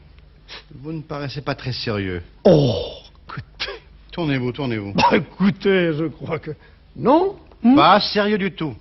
Vous 0.75 0.91
ne 0.91 1.01
paraissez 1.01 1.41
pas 1.41 1.55
très 1.55 1.71
sérieux. 1.73 2.21
Oh, 2.43 2.93
écoutez. 3.27 3.72
Tournez-vous, 4.13 4.51
tournez-vous. 4.51 4.93
Bah, 4.93 5.17
écoutez, 5.17 5.91
je 5.97 6.05
crois 6.05 6.37
que... 6.39 6.51
Non 6.95 7.35
Pas 7.75 7.99
sérieux 7.99 8.37
du 8.37 8.51
tout. 8.51 8.75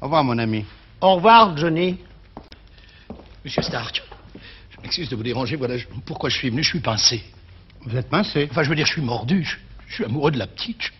Au 0.00 0.04
revoir, 0.04 0.22
mon 0.24 0.38
ami. 0.38 0.64
Au 1.00 1.16
revoir, 1.16 1.56
Johnny. 1.56 1.98
Monsieur 3.44 3.62
Stark, 3.62 4.00
je 4.70 4.80
m'excuse 4.80 5.08
de 5.08 5.16
vous 5.16 5.22
déranger, 5.24 5.56
voilà 5.56 5.76
je- 5.76 5.86
pourquoi 6.06 6.28
je 6.30 6.36
suis 6.36 6.50
venu, 6.50 6.62
je 6.62 6.68
suis 6.68 6.80
pincé. 6.80 7.22
Vous 7.82 7.96
êtes 7.96 8.08
pincé 8.08 8.46
Enfin, 8.50 8.62
je 8.62 8.68
veux 8.68 8.76
dire, 8.76 8.86
je 8.86 8.92
suis 8.92 9.00
mordu, 9.02 9.42
je, 9.42 9.56
je 9.88 9.94
suis 9.94 10.04
amoureux 10.04 10.30
de 10.30 10.38
la 10.38 10.46
petite. 10.46 10.80
Je- 10.82 10.90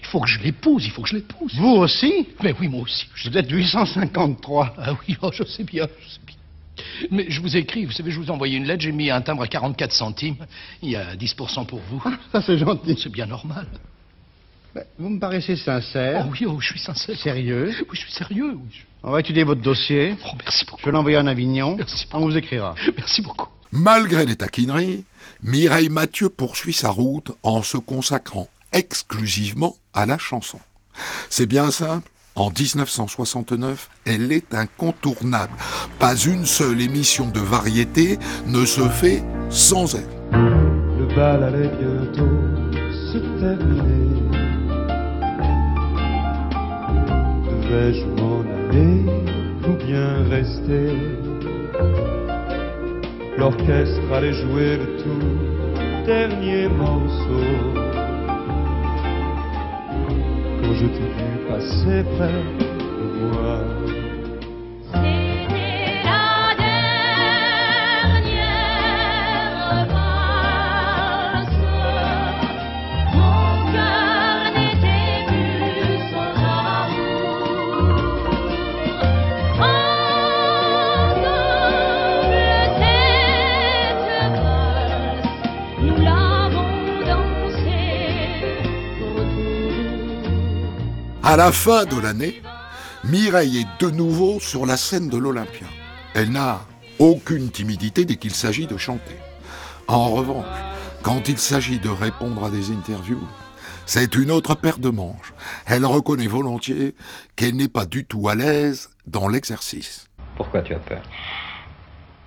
Il 0.00 0.06
faut 0.06 0.20
que 0.20 0.28
je 0.28 0.40
l'épouse, 0.40 0.84
il 0.84 0.90
faut 0.90 1.02
que 1.02 1.08
je 1.08 1.14
l'épouse. 1.14 1.54
Vous 1.56 1.76
aussi? 1.76 2.28
Mais 2.42 2.54
oui, 2.60 2.68
moi 2.68 2.82
aussi. 2.82 3.06
Vous 3.24 3.38
êtes 3.38 3.50
853. 3.50 4.74
Ah 4.78 4.92
oui, 5.08 5.16
oh, 5.22 5.30
je 5.32 5.44
sais 5.44 5.64
bien, 5.64 5.86
je 6.02 6.08
sais 6.08 6.20
bien. 6.26 6.36
Mais 7.10 7.26
je 7.28 7.40
vous 7.40 7.56
écris, 7.56 7.84
vous 7.84 7.92
savez, 7.92 8.10
je 8.10 8.18
vous 8.18 8.26
ai 8.26 8.30
envoyé 8.30 8.56
une 8.56 8.64
lettre, 8.64 8.82
j'ai 8.82 8.92
mis 8.92 9.10
un 9.10 9.20
timbre 9.20 9.42
à 9.42 9.48
44 9.48 9.92
centimes. 9.92 10.36
Il 10.82 10.90
y 10.90 10.96
a 10.96 11.14
10% 11.16 11.66
pour 11.66 11.80
vous. 11.90 12.02
Ça, 12.32 12.42
c'est 12.42 12.58
gentil. 12.58 12.98
C'est 13.02 13.12
bien 13.12 13.26
normal. 13.26 13.66
Ben, 14.74 14.84
Vous 14.98 15.08
me 15.08 15.18
paraissez 15.18 15.56
sincère. 15.56 16.26
Oh 16.26 16.32
oui, 16.32 16.46
oh, 16.46 16.60
je 16.60 16.66
suis 16.68 16.78
sincère. 16.78 17.16
Sérieux? 17.16 17.72
Oui, 17.80 17.86
je 17.92 18.00
suis 18.00 18.12
sérieux, 18.12 18.52
oui. 18.54 18.82
On 19.02 19.10
va 19.10 19.20
étudier 19.20 19.44
votre 19.44 19.62
dossier. 19.62 20.16
Oh, 20.26 20.30
merci 20.44 20.64
beaucoup. 20.64 20.80
Je 20.80 20.86
vais 20.86 20.92
l'envoyer 20.92 21.16
en 21.18 21.26
Avignon. 21.26 21.76
Merci 21.76 22.06
On 22.12 22.20
vous 22.20 22.36
écrira. 22.36 22.74
Merci 22.96 23.22
beaucoup. 23.22 23.48
Malgré 23.72 24.26
les 24.26 24.36
taquineries, 24.36 25.04
Mireille 25.42 25.88
Mathieu 25.88 26.28
poursuit 26.28 26.72
sa 26.72 26.90
route 26.90 27.32
en 27.42 27.62
se 27.62 27.76
consacrant 27.76 28.48
exclusivement 28.72 29.76
à 29.94 30.06
la 30.06 30.18
chanson. 30.18 30.60
C'est 31.30 31.46
bien 31.46 31.70
simple. 31.70 32.10
En 32.36 32.50
1969, 32.50 33.88
elle 34.04 34.30
est 34.30 34.54
incontournable. 34.54 35.52
Pas 35.98 36.14
une 36.14 36.44
seule 36.44 36.82
émission 36.82 37.28
de 37.28 37.40
variété 37.40 38.18
ne 38.46 38.66
se 38.66 38.86
fait 38.90 39.24
sans 39.48 39.94
elle. 39.94 40.06
Le 40.32 41.06
bal 41.16 41.42
allait 41.42 41.70
bientôt 41.80 42.28
se 42.92 43.18
terminer. 43.40 44.20
Devais-je 47.48 48.04
m'en 48.20 48.40
aller 48.40 49.02
ou 49.66 49.72
bien 49.86 50.28
rester? 50.28 50.92
L'orchestre 53.38 54.12
allait 54.12 54.34
jouer 54.34 54.76
le 54.76 55.02
tout 55.02 56.04
dernier 56.04 56.68
morceau. 56.68 58.05
Quand 60.60 60.74
je 60.74 60.86
t'ai 60.86 61.08
vu 61.16 61.48
passer 61.48 62.04
près 62.16 62.32
de 62.32 63.20
moi. 63.20 63.85
À 91.28 91.36
la 91.36 91.50
fin 91.50 91.86
de 91.86 92.00
l'année, 92.00 92.40
Mireille 93.02 93.58
est 93.58 93.84
de 93.84 93.90
nouveau 93.90 94.38
sur 94.38 94.64
la 94.64 94.76
scène 94.76 95.08
de 95.08 95.18
l'Olympia. 95.18 95.66
Elle 96.14 96.30
n'a 96.30 96.60
aucune 97.00 97.50
timidité 97.50 98.04
dès 98.04 98.14
qu'il 98.14 98.30
s'agit 98.30 98.68
de 98.68 98.76
chanter. 98.76 99.16
En 99.88 100.10
revanche, 100.10 100.46
quand 101.02 101.28
il 101.28 101.36
s'agit 101.36 101.80
de 101.80 101.88
répondre 101.88 102.44
à 102.44 102.50
des 102.50 102.70
interviews, 102.70 103.26
c'est 103.86 104.14
une 104.14 104.30
autre 104.30 104.54
paire 104.54 104.78
de 104.78 104.88
manches. 104.88 105.34
Elle 105.66 105.84
reconnaît 105.84 106.28
volontiers 106.28 106.94
qu'elle 107.34 107.56
n'est 107.56 107.66
pas 107.66 107.86
du 107.86 108.04
tout 108.04 108.28
à 108.28 108.36
l'aise 108.36 108.90
dans 109.08 109.26
l'exercice. 109.26 110.08
Pourquoi 110.36 110.62
tu 110.62 110.74
as 110.74 110.78
peur? 110.78 111.02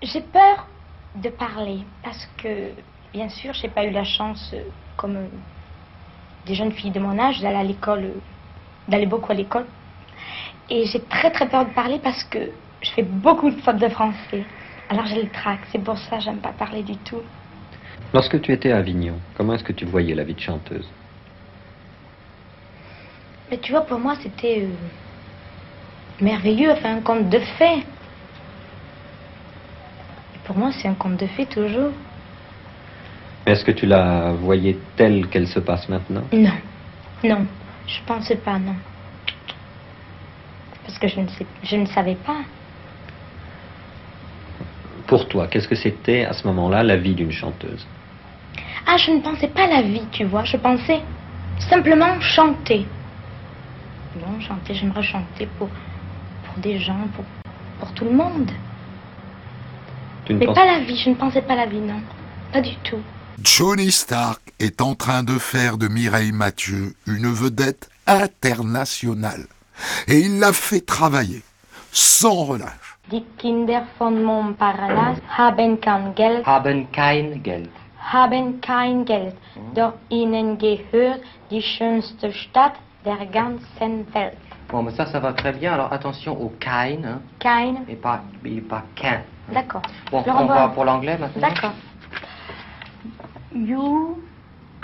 J'ai 0.02 0.20
peur 0.22 0.68
de 1.16 1.30
parler 1.30 1.86
parce 2.04 2.28
que, 2.38 2.72
bien 3.14 3.30
sûr, 3.30 3.54
j'ai 3.54 3.70
pas 3.70 3.86
eu 3.86 3.92
la 3.92 4.04
chance, 4.04 4.52
euh, 4.54 4.64
comme 4.98 5.16
euh, 5.16 5.28
des 6.46 6.56
jeunes 6.56 6.74
filles 6.74 6.92
de 6.92 7.00
mon 7.00 7.18
âge, 7.18 7.40
d'aller 7.40 7.56
à 7.56 7.64
l'école, 7.64 8.04
euh, 8.04 8.20
d'aller 8.88 9.06
beaucoup 9.06 9.32
à 9.32 9.36
l'école. 9.36 9.66
Et 10.70 10.86
j'ai 10.86 11.02
très 11.02 11.32
très 11.32 11.48
peur 11.48 11.66
de 11.66 11.74
parler 11.74 12.00
parce 12.04 12.24
que 12.24 12.40
je 12.82 12.92
fais 12.92 13.04
beaucoup 13.04 13.50
de 13.50 13.60
fautes 13.62 13.78
de 13.78 13.90
français. 13.90 14.46
Alors 14.90 15.06
j'ai 15.06 15.22
le 15.22 15.30
trac, 15.30 15.60
c'est 15.72 15.84
pour 15.84 15.98
ça 15.98 16.18
que 16.18 16.24
j'aime 16.24 16.40
pas 16.40 16.54
parler 16.54 16.84
du 16.84 16.98
tout. 16.98 17.22
Lorsque 18.14 18.42
tu 18.42 18.52
étais 18.52 18.72
à 18.72 18.78
Avignon, 18.78 19.20
comment 19.36 19.54
est-ce 19.54 19.64
que 19.64 19.74
tu 19.74 19.86
voyais 19.86 20.16
la 20.16 20.24
vie 20.24 20.34
de 20.34 20.40
chanteuse? 20.40 20.90
Mais 23.52 23.58
tu 23.58 23.72
vois, 23.72 23.82
pour 23.82 24.00
moi, 24.00 24.16
c'était 24.22 24.64
euh, 24.64 24.70
merveilleux, 26.22 26.72
enfin 26.72 26.98
un 26.98 27.02
conte 27.02 27.30
de 27.30 27.40
fées. 27.40 27.84
Et 30.36 30.40
Pour 30.46 30.58
moi, 30.58 30.72
c'est 30.72 30.88
un 30.88 30.94
conte 30.94 31.18
de 31.18 31.28
fées 31.28 31.46
toujours. 31.46 31.92
Est-ce 33.46 33.64
que 33.64 33.72
tu 33.72 33.86
la 33.88 34.34
voyais 34.34 34.78
telle 34.96 35.28
qu'elle 35.28 35.48
se 35.48 35.60
passe 35.60 35.90
maintenant? 35.90 36.24
Non, 36.32 36.52
non, 37.24 37.48
je 37.90 38.04
pensais 38.06 38.36
pas, 38.38 38.60
non. 38.60 38.76
Parce 40.86 40.98
que 41.00 41.08
je 41.08 41.20
ne, 41.20 41.28
sais, 41.28 41.46
je 41.64 41.76
ne 41.76 41.86
savais 41.86 42.16
pas. 42.16 42.42
Pour 45.08 45.28
toi, 45.28 45.48
qu'est-ce 45.48 45.68
que 45.68 45.76
c'était 45.76 46.26
à 46.26 46.34
ce 46.34 46.46
moment-là 46.48 46.84
la 46.84 46.98
vie 46.98 47.16
d'une 47.16 47.32
chanteuse? 47.32 47.88
Ah, 48.86 48.98
je 48.98 49.12
ne 49.12 49.22
pensais 49.22 49.48
pas 49.48 49.66
à 49.66 49.68
la 49.68 49.82
vie, 49.82 50.08
tu 50.12 50.24
vois. 50.26 50.44
Je 50.44 50.58
pensais 50.58 51.02
simplement 51.60 52.20
chanter. 52.22 52.88
Bon, 54.16 54.40
chanter, 54.40 54.74
j'aimerais 54.74 55.04
chanter 55.04 55.46
pour, 55.46 55.70
pour 56.44 56.58
des 56.62 56.80
gens, 56.80 57.08
pour, 57.14 57.26
pour 57.80 57.94
tout 57.94 58.06
le 58.06 58.12
monde. 58.12 58.50
Tu 60.26 60.34
ne 60.34 60.40
Mais 60.40 60.46
penses- 60.46 60.56
pas 60.56 60.66
la 60.66 60.80
vie, 60.80 60.98
je 60.98 61.10
ne 61.10 61.16
pensais 61.16 61.42
pas 61.42 61.54
à 61.54 61.58
la 61.58 61.66
vie, 61.68 61.80
non. 61.82 62.02
Pas 62.52 62.62
du 62.62 62.76
tout. 62.78 63.04
Johnny 63.44 63.92
Stark 63.92 64.42
est 64.60 64.82
en 64.82 64.96
train 64.96 65.24
de 65.24 65.38
faire 65.38 65.78
de 65.78 65.88
Mireille 65.88 66.32
Mathieu 66.32 66.94
une 67.08 67.28
vedette 67.32 67.90
internationale. 68.08 69.46
Et 70.08 70.20
il 70.20 70.40
l'a 70.40 70.52
fait 70.52 70.82
travailler, 70.86 71.42
sans 71.92 72.44
relâche. 72.44 72.98
Die 73.10 73.24
Kinder 73.38 73.82
von 73.98 74.12
Montparnasse 74.12 75.20
haben 75.38 75.80
kein 75.80 76.14
Geld, 76.16 76.46
Haben 76.46 76.88
kein 76.92 77.42
Geld. 77.42 77.70
haben 78.12 78.60
kein 78.62 79.06
Geld. 79.06 79.36
Doch 79.76 79.94
ihnen 80.12 80.58
gehört 80.58 81.22
die 81.50 81.62
schönste 81.62 82.32
Stadt 82.34 82.74
der 83.06 83.26
ganzen 83.28 84.06
Welt. 84.14 84.38
Bon, 84.70 84.84
mais 84.84 84.92
ça, 84.96 85.08
ça 85.12 85.20
va 85.20 85.34
très 85.34 85.54
bien. 85.54 85.74
Alors 85.74 85.92
attention 85.92 86.40
au 86.40 86.50
kein, 86.60 87.04
hein, 87.04 87.22
Kein. 87.40 87.84
et 87.88 87.96
pas, 87.96 88.22
et 88.46 88.62
pas 88.62 88.84
qu'un. 88.96 89.22
D'accord. 89.52 89.82
Bon, 90.12 90.24
Je 90.24 90.30
on 90.30 90.34
renvoie. 90.34 90.56
va 90.56 90.68
pour 90.70 90.86
l'anglais 90.86 91.18
maintenant. 91.18 91.42
D'accord. 91.48 91.74
You, 93.52 94.22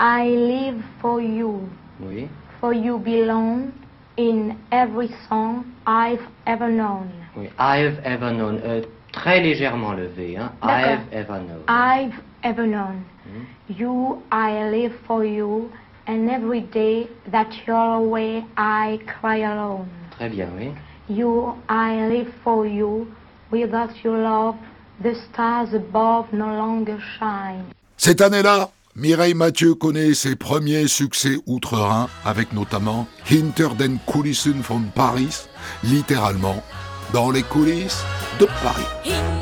I 0.00 0.26
live 0.26 0.82
for 1.00 1.20
you. 1.20 1.68
Oui. 2.00 2.28
For 2.60 2.72
you 2.72 2.98
belong 2.98 3.72
in 4.16 4.58
every 4.72 5.08
song 5.28 5.72
I've 5.86 6.26
ever 6.46 6.68
known. 6.68 7.12
Oui. 7.36 7.50
I've 7.58 7.98
ever 8.04 8.32
known. 8.32 8.60
Euh, 8.64 8.82
très 9.12 9.40
légèrement 9.40 9.92
levé, 9.92 10.36
hein. 10.36 10.52
I've 10.62 11.06
ever 11.12 11.38
known. 11.38 11.62
I've 11.68 12.20
ever 12.42 12.66
known. 12.66 13.04
Hmm. 13.24 13.44
You, 13.68 14.22
I 14.32 14.68
live 14.70 14.94
for 15.06 15.24
you, 15.24 15.70
and 16.06 16.28
every 16.30 16.62
day 16.62 17.08
that 17.30 17.52
you're 17.66 17.76
away, 17.76 18.44
I 18.56 18.98
cry 19.06 19.38
alone. 19.38 19.88
Très 20.18 20.28
bien, 20.28 20.48
oui. 20.56 20.72
You, 21.08 21.54
I 21.68 22.08
live 22.08 22.32
for 22.42 22.66
you. 22.66 23.06
Without 23.52 24.02
your 24.02 24.18
love, 24.18 24.56
the 25.00 25.14
stars 25.14 25.72
above 25.72 26.32
no 26.32 26.46
longer 26.56 26.98
shine. 27.18 27.75
Cette 27.98 28.20
année-là, 28.20 28.70
Mireille 28.94 29.34
Mathieu 29.34 29.74
connaît 29.74 30.14
ses 30.14 30.36
premiers 30.36 30.86
succès 30.86 31.38
outre-Rhin, 31.46 32.08
avec 32.24 32.52
notamment 32.52 33.08
Hinter 33.30 33.68
den 33.78 33.98
Kulissen 34.06 34.60
von 34.60 34.82
Paris, 34.94 35.48
littéralement 35.82 36.62
dans 37.12 37.30
les 37.30 37.42
coulisses 37.42 38.02
de 38.38 38.46
Paris. 38.62 39.35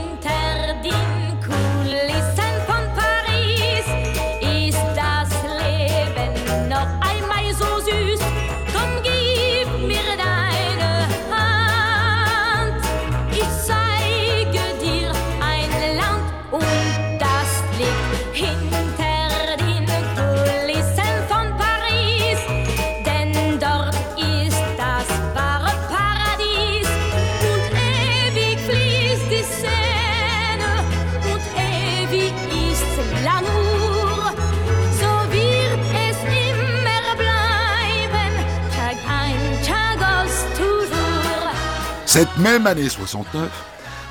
Cette 42.15 42.39
même 42.39 42.69
année 42.69 42.89
69, 42.89 43.51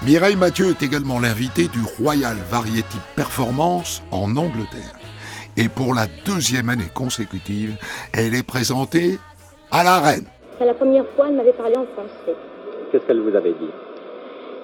Mireille 0.05 0.35
Mathieu 0.35 0.71
est 0.71 0.83
également 0.83 1.21
l'invitée 1.21 1.69
du 1.69 1.79
Royal 1.97 2.35
Variety 2.51 2.97
Performance 3.15 4.03
en 4.11 4.35
Angleterre. 4.35 4.99
Et 5.55 5.69
pour 5.69 5.93
la 5.93 6.07
deuxième 6.25 6.67
année 6.67 6.91
consécutive, 6.93 7.77
elle 8.11 8.35
est 8.35 8.45
présentée 8.45 9.19
à 9.71 9.85
la 9.85 10.01
reine. 10.01 10.25
C'est 10.59 10.65
la 10.65 10.73
première 10.73 11.05
fois 11.15 11.27
elle 11.29 11.37
m'avait 11.37 11.53
parlé 11.53 11.77
en 11.77 11.85
français. 11.93 12.35
Qu'est-ce 12.91 13.05
qu'elle 13.05 13.21
vous 13.21 13.37
avait 13.37 13.53
dit? 13.53 13.71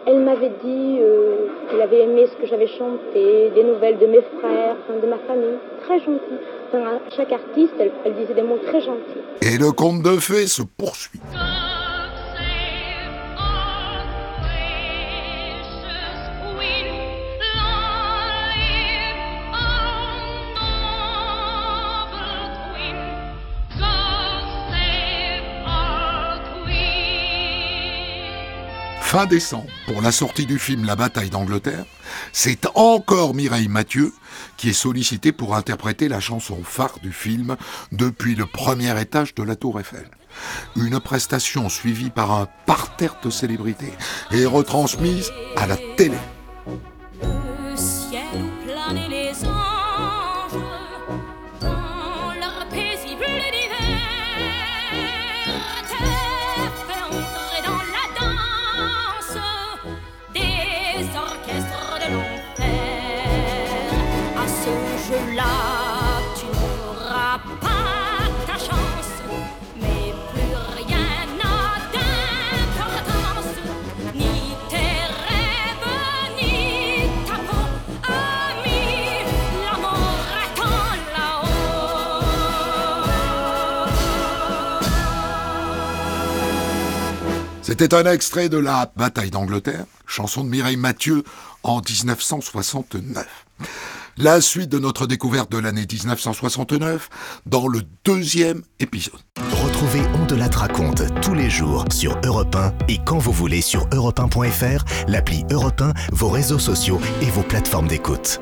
Elle 0.05 0.19
m'avait 0.19 0.51
dit 0.61 0.97
euh, 0.99 1.47
qu'elle 1.71 1.81
avait 1.81 2.01
aimé 2.01 2.27
ce 2.29 2.41
que 2.41 2.45
j'avais 2.45 2.67
chanté, 2.67 3.51
des 3.55 3.63
nouvelles 3.63 3.99
de 3.99 4.07
mes 4.07 4.21
frères, 4.37 4.75
de 5.01 5.07
ma 5.07 5.17
famille. 5.19 5.55
Très 5.87 5.99
gentille. 5.99 6.43
Enfin, 6.67 6.99
à 7.07 7.15
chaque 7.15 7.31
artiste, 7.31 7.71
elle, 7.79 7.91
elle 8.03 8.15
disait 8.15 8.33
des 8.33 8.41
mots 8.41 8.59
très 8.67 8.81
gentils. 8.81 9.23
Et 9.43 9.57
le 9.57 9.71
conte 9.71 10.03
de 10.03 10.19
fées 10.19 10.47
se 10.47 10.61
poursuit. 10.61 11.21
Fin 29.09 29.25
décembre, 29.25 29.71
pour 29.87 30.03
la 30.03 30.11
sortie 30.11 30.45
du 30.45 30.59
film 30.59 30.85
La 30.85 30.95
bataille 30.95 31.31
d'Angleterre, 31.31 31.83
c'est 32.31 32.67
encore 32.75 33.33
Mireille 33.33 33.67
Mathieu 33.67 34.13
qui 34.55 34.69
est 34.69 34.73
sollicitée 34.73 35.31
pour 35.31 35.55
interpréter 35.55 36.07
la 36.07 36.19
chanson 36.19 36.59
phare 36.63 36.99
du 37.01 37.11
film 37.11 37.57
depuis 37.91 38.35
le 38.35 38.45
premier 38.45 39.01
étage 39.01 39.33
de 39.33 39.41
la 39.41 39.55
Tour 39.55 39.79
Eiffel. 39.79 40.07
Une 40.75 40.99
prestation 40.99 41.69
suivie 41.69 42.11
par 42.11 42.31
un 42.31 42.47
parterre 42.67 43.17
de 43.23 43.31
célébrités 43.31 43.93
et 44.29 44.45
retransmise 44.45 45.31
à 45.55 45.65
la 45.65 45.77
télé. 45.97 46.19
C'était 87.79 87.95
un 87.95 88.11
extrait 88.11 88.49
de 88.49 88.57
la 88.57 88.91
bataille 88.97 89.31
d'Angleterre, 89.31 89.85
chanson 90.05 90.43
de 90.43 90.49
Mireille 90.49 90.75
Mathieu 90.75 91.23
en 91.63 91.79
1969. 91.79 93.25
La 94.17 94.41
suite 94.41 94.69
de 94.69 94.79
notre 94.79 95.07
découverte 95.07 95.49
de 95.49 95.59
l'année 95.59 95.85
1969 95.89 97.07
dans 97.45 97.69
le 97.69 97.83
deuxième 98.03 98.63
épisode. 98.81 99.21
Retrouvez 99.63 100.01
On 100.21 100.25
de 100.25 100.35
la 100.35 100.49
raconte 100.49 101.03
tous 101.21 101.33
les 101.33 101.49
jours 101.49 101.85
sur 101.89 102.19
Europe 102.25 102.53
1 102.53 102.73
et 102.89 102.99
quand 103.05 103.17
vous 103.17 103.31
voulez 103.31 103.61
sur 103.61 103.87
europe1.fr, 103.91 104.83
l'appli 105.07 105.45
Europe 105.49 105.79
1, 105.79 105.93
vos 106.11 106.27
réseaux 106.27 106.59
sociaux 106.59 106.99
et 107.21 107.31
vos 107.31 107.43
plateformes 107.43 107.87
d'écoute. 107.87 108.41